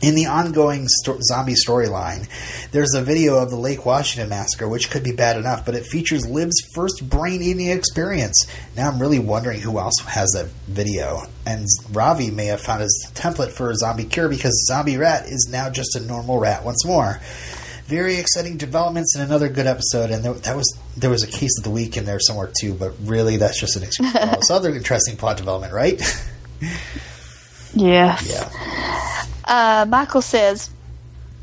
[0.00, 2.28] In the ongoing sto- zombie storyline,
[2.70, 5.86] there's a video of the Lake Washington massacre, which could be bad enough, but it
[5.86, 8.46] features Liv's first brain eating experience.
[8.76, 11.22] Now I'm really wondering who else has that video.
[11.44, 15.48] And Ravi may have found his template for a zombie cure because Zombie Rat is
[15.50, 17.20] now just a normal rat once more.
[17.86, 20.10] Very exciting developments in another good episode.
[20.10, 22.74] And there, that was there was a case of the week in there somewhere too,
[22.74, 26.00] but really that's just an excuse for all this other interesting plot development, right?
[27.74, 28.26] Yes.
[28.28, 29.24] yeah.
[29.48, 30.70] Uh, Michael says,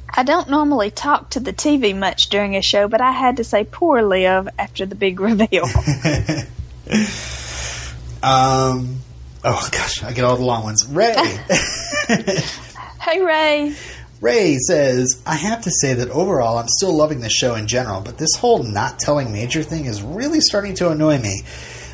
[0.09, 3.43] I don't normally talk to the TV much during a show, but I had to
[3.43, 5.65] say poor Liv after the big reveal.
[8.25, 9.01] Um.
[9.43, 10.83] Oh gosh, I get all the long ones.
[10.87, 11.13] Ray.
[12.99, 13.75] hey, Ray.
[14.19, 18.01] Ray says, I have to say that overall I'm still loving the show in general,
[18.01, 21.43] but this whole not telling Major thing is really starting to annoy me.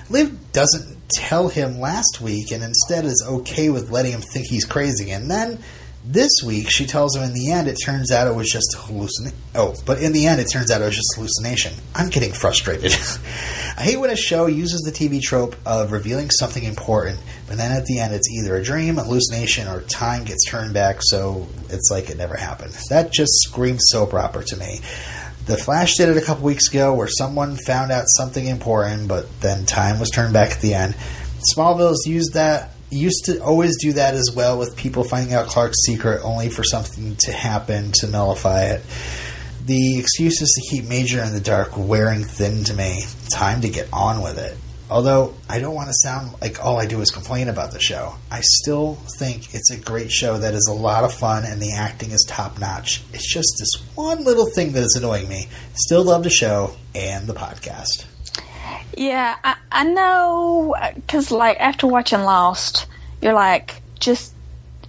[0.10, 4.64] Liv doesn't tell him last week and instead is okay with letting him think he's
[4.64, 5.12] crazy.
[5.12, 5.60] And then
[6.04, 9.38] this week she tells him in the end it turns out it was just hallucination.
[9.54, 11.74] Oh, but in the end it turns out it was just hallucination.
[11.94, 12.92] I'm getting frustrated.
[13.78, 17.72] I hate when a show uses the TV trope of revealing something important, but then
[17.72, 21.90] at the end it's either a dream, hallucination, or time gets turned back so it's
[21.92, 22.76] like it never happened.
[22.90, 24.82] That just screams soap opera to me.
[25.46, 29.28] The Flash did it a couple weeks ago where someone found out something important, but
[29.42, 30.96] then time was turned back at the end.
[31.56, 35.82] Smallville's used that used to always do that as well with people finding out Clark's
[35.86, 38.82] secret only for something to happen to nullify it.
[39.66, 43.04] The excuses to keep Major in the dark were wearing thin to me.
[43.30, 44.58] Time to get on with it.
[44.90, 48.16] Although I don't want to sound like all I do is complain about the show,
[48.30, 51.74] I still think it's a great show that is a lot of fun and the
[51.74, 53.02] acting is top notch.
[53.14, 55.48] It's just this one little thing that is annoying me.
[55.76, 58.06] Still love the show and the podcast.
[58.98, 62.88] Yeah, I, I know, uh, because, like, after watching Lost,
[63.22, 64.34] you're like, just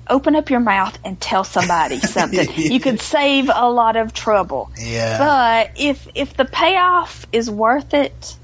[0.09, 2.49] open up your mouth and tell somebody something.
[2.57, 4.71] you could save a lot of trouble.
[4.79, 5.19] Yeah.
[5.19, 8.37] But if if the payoff is worth it,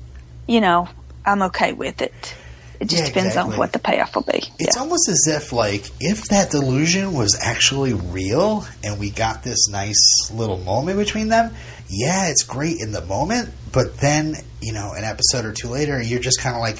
[0.46, 0.88] you know,
[1.24, 2.34] I'm okay with it.
[2.80, 3.54] It just Yeah, depends exactly.
[3.54, 4.38] on what the payoff will be.
[4.58, 4.82] It's yeah.
[4.82, 10.30] almost as if, like, if that delusion was actually real and we got this nice
[10.32, 11.54] little moment between them,
[11.88, 16.00] yeah, it's great in the moment, but then, you know, an episode or two later,
[16.00, 16.78] you're just kind of like,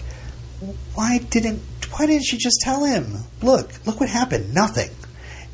[0.94, 3.16] why didn't why didn't she just tell him?
[3.42, 4.52] Look, look what happened.
[4.52, 4.90] Nothing.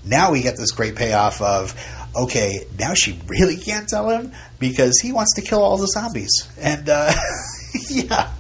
[0.05, 1.75] Now we get this great payoff of
[2.17, 6.31] okay, now she really can't tell him because he wants to kill all the zombies.
[6.59, 7.13] And uh
[7.89, 8.33] yeah.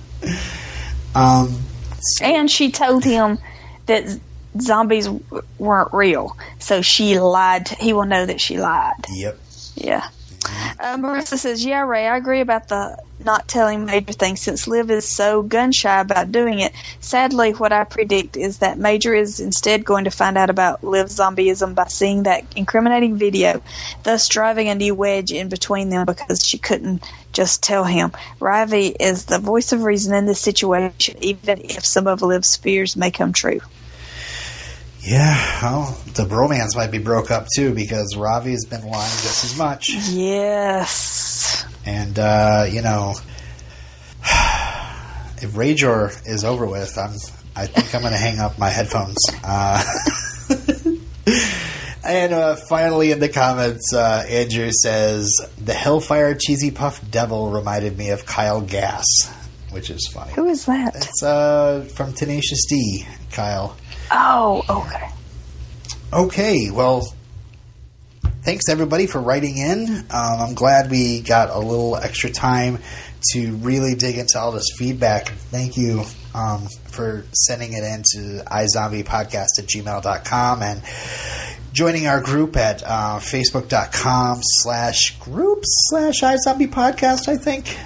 [1.14, 1.58] Um
[2.22, 3.38] And she told him
[3.86, 4.04] that
[4.60, 7.68] zombies w- weren't real, so she lied.
[7.68, 8.94] He will know that she lied.
[9.10, 9.38] yep.
[9.76, 10.08] Yeah.
[10.44, 14.90] Uh, Marissa says, "Yeah, Ray, I agree about the not telling Major things since Liv
[14.90, 16.72] is so gun shy about doing it.
[17.00, 21.16] Sadly, what I predict is that Major is instead going to find out about Liv's
[21.18, 23.62] zombieism by seeing that incriminating video,
[24.02, 28.12] thus driving a new wedge in between them because she couldn't just tell him.
[28.40, 32.96] Ravi is the voice of reason in this situation, even if some of Liv's fears
[32.96, 33.60] may come true.
[35.04, 39.44] Yeah, well, the bromance might be broke up too because Ravi has been lying just
[39.44, 39.90] as much.
[39.90, 41.66] Yes.
[41.84, 43.14] And uh, you know,
[44.22, 47.12] if Rajor is over with, I'm.
[47.56, 49.16] I think I'm going to hang up my headphones.
[49.44, 49.80] Uh,
[52.04, 57.96] and uh, finally, in the comments, uh, Andrew says the Hellfire Cheesy Puff Devil reminded
[57.96, 59.06] me of Kyle Gass,
[59.70, 60.32] which is funny.
[60.32, 60.96] Who is that?
[60.96, 63.76] It's uh, from Tenacious D, Kyle.
[64.16, 65.08] Oh, okay.
[66.12, 67.12] Okay, well,
[68.42, 69.88] thanks everybody for writing in.
[69.88, 72.78] Um, I'm glad we got a little extra time
[73.32, 75.30] to really dig into all this feedback.
[75.30, 80.82] Thank you um, for sending it in to izombiepodcast at gmail.com and
[81.72, 87.76] joining our group at uh, facebook.com slash groups slash izombiepodcast, I think.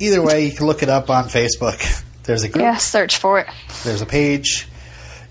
[0.00, 2.02] Either way, you can look it up on Facebook.
[2.22, 2.62] There's a group.
[2.62, 3.48] Yeah, search for it.
[3.84, 4.66] There's a page.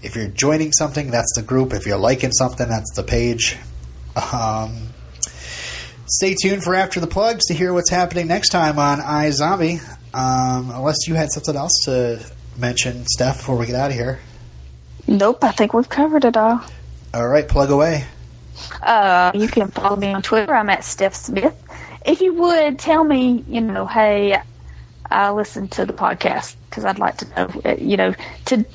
[0.03, 1.73] If you're joining something, that's the group.
[1.73, 3.57] If you're liking something, that's the page.
[4.33, 4.89] Um,
[6.05, 9.81] stay tuned for after the plugs to hear what's happening next time on iZombie.
[10.13, 12.23] Um, unless you had something else to
[12.57, 14.19] mention, Steph, before we get out of here.
[15.07, 16.61] Nope, I think we've covered it all.
[17.13, 18.05] All right, plug away.
[18.81, 20.53] Uh, you can follow me on Twitter.
[20.53, 21.55] I'm at Steph Smith.
[22.05, 24.37] If you would tell me, you know, hey,
[25.09, 28.13] I listen to the podcast because I'd like to know, uh, you know,
[28.45, 28.65] to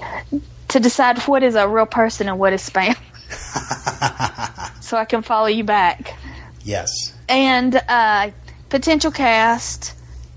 [0.69, 2.97] to decide what is a real person and what is spam,
[4.81, 6.15] so I can follow you back.
[6.63, 6.91] Yes.
[7.29, 8.31] And uh,
[8.69, 9.95] potential cast,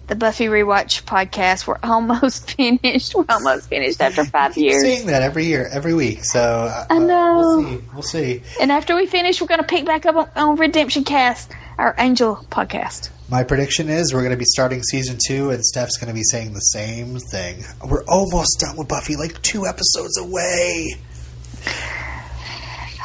[0.07, 1.67] the Buffy rewatch podcast.
[1.67, 3.15] We're almost finished.
[3.15, 4.81] We're almost finished after five years.
[4.81, 6.23] Seeing that every year, every week.
[6.23, 7.37] So uh, I know.
[7.37, 7.83] We'll see.
[7.93, 8.43] We'll see.
[8.61, 11.95] And after we finish, we're going to pick back up on, on Redemption Cast, our
[11.97, 13.09] Angel podcast.
[13.31, 16.21] My prediction is we're going to be starting season two, and Steph's going to be
[16.23, 17.63] saying the same thing.
[17.81, 20.95] We're almost done with Buffy, like two episodes away.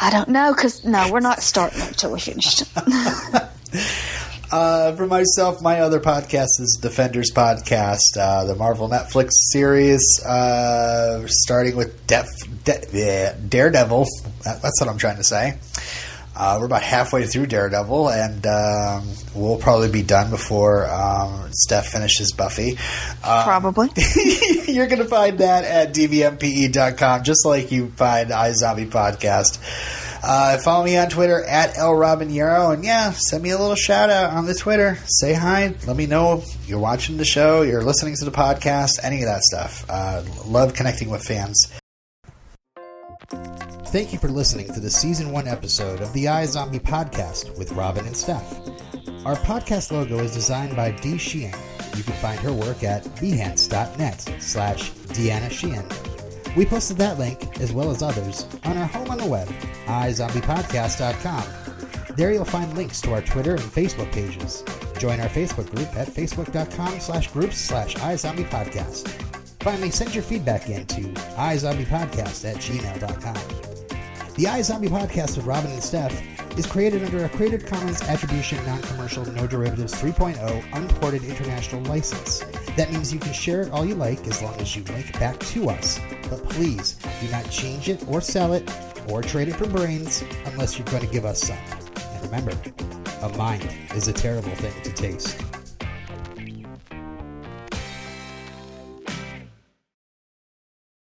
[0.01, 2.63] I don't know because no, we're not starting until we finish.
[4.49, 11.27] Uh, for myself, my other podcast is Defenders Podcast, uh, the Marvel Netflix series, uh,
[11.27, 12.27] starting with Def,
[12.65, 14.07] De- Daredevil.
[14.45, 15.59] That- That's what I'm trying to say.
[16.37, 21.87] Uh, we're about halfway through Daredevil, and um, we'll probably be done before um, Steph
[21.87, 22.77] finishes Buffy.
[23.25, 23.89] Uh, Probably.
[24.69, 29.59] You're going to find that at dvmpe.com, just like you find iZombie Podcast.
[30.23, 34.31] Uh, follow me on Twitter at L and yeah, send me a little shout out
[34.31, 34.99] on the Twitter.
[35.07, 35.75] Say hi.
[35.87, 39.43] Let me know you're watching the show, you're listening to the podcast, any of that
[39.43, 39.87] stuff.
[39.89, 41.67] Uh, love connecting with fans.
[43.91, 48.05] Thank you for listening to the season one episode of the iZombie podcast with Robin
[48.05, 48.59] and Steph.
[49.25, 51.59] Our podcast logo is designed by Dee Sheehan.
[51.97, 55.87] You can find her work at behance.net slash Deanna Sheehan.
[56.57, 59.49] We posted that link, as well as others, on our home on the web,
[59.87, 62.17] iZombiePodcast.com.
[62.17, 64.63] There you'll find links to our Twitter and Facebook pages.
[64.99, 69.09] Join our Facebook group at facebook.com slash groups slash iZombiePodcast.
[69.61, 73.66] Finally, send your feedback in to iZombiePodcast at gmail.com.
[74.37, 76.13] The iZombie Podcast with Robin and Steph
[76.59, 82.41] is created under a Creative Commons Attribution Non-Commercial No Derivatives 3.0 Unported International License.
[82.77, 85.41] That means you can share it all you like as long as you link back
[85.41, 85.99] to us.
[86.29, 88.71] But please do not change it or sell it
[89.09, 91.57] or trade it for brains unless you're going to give us some.
[91.97, 92.53] And remember,
[93.23, 95.43] a mind is a terrible thing to taste.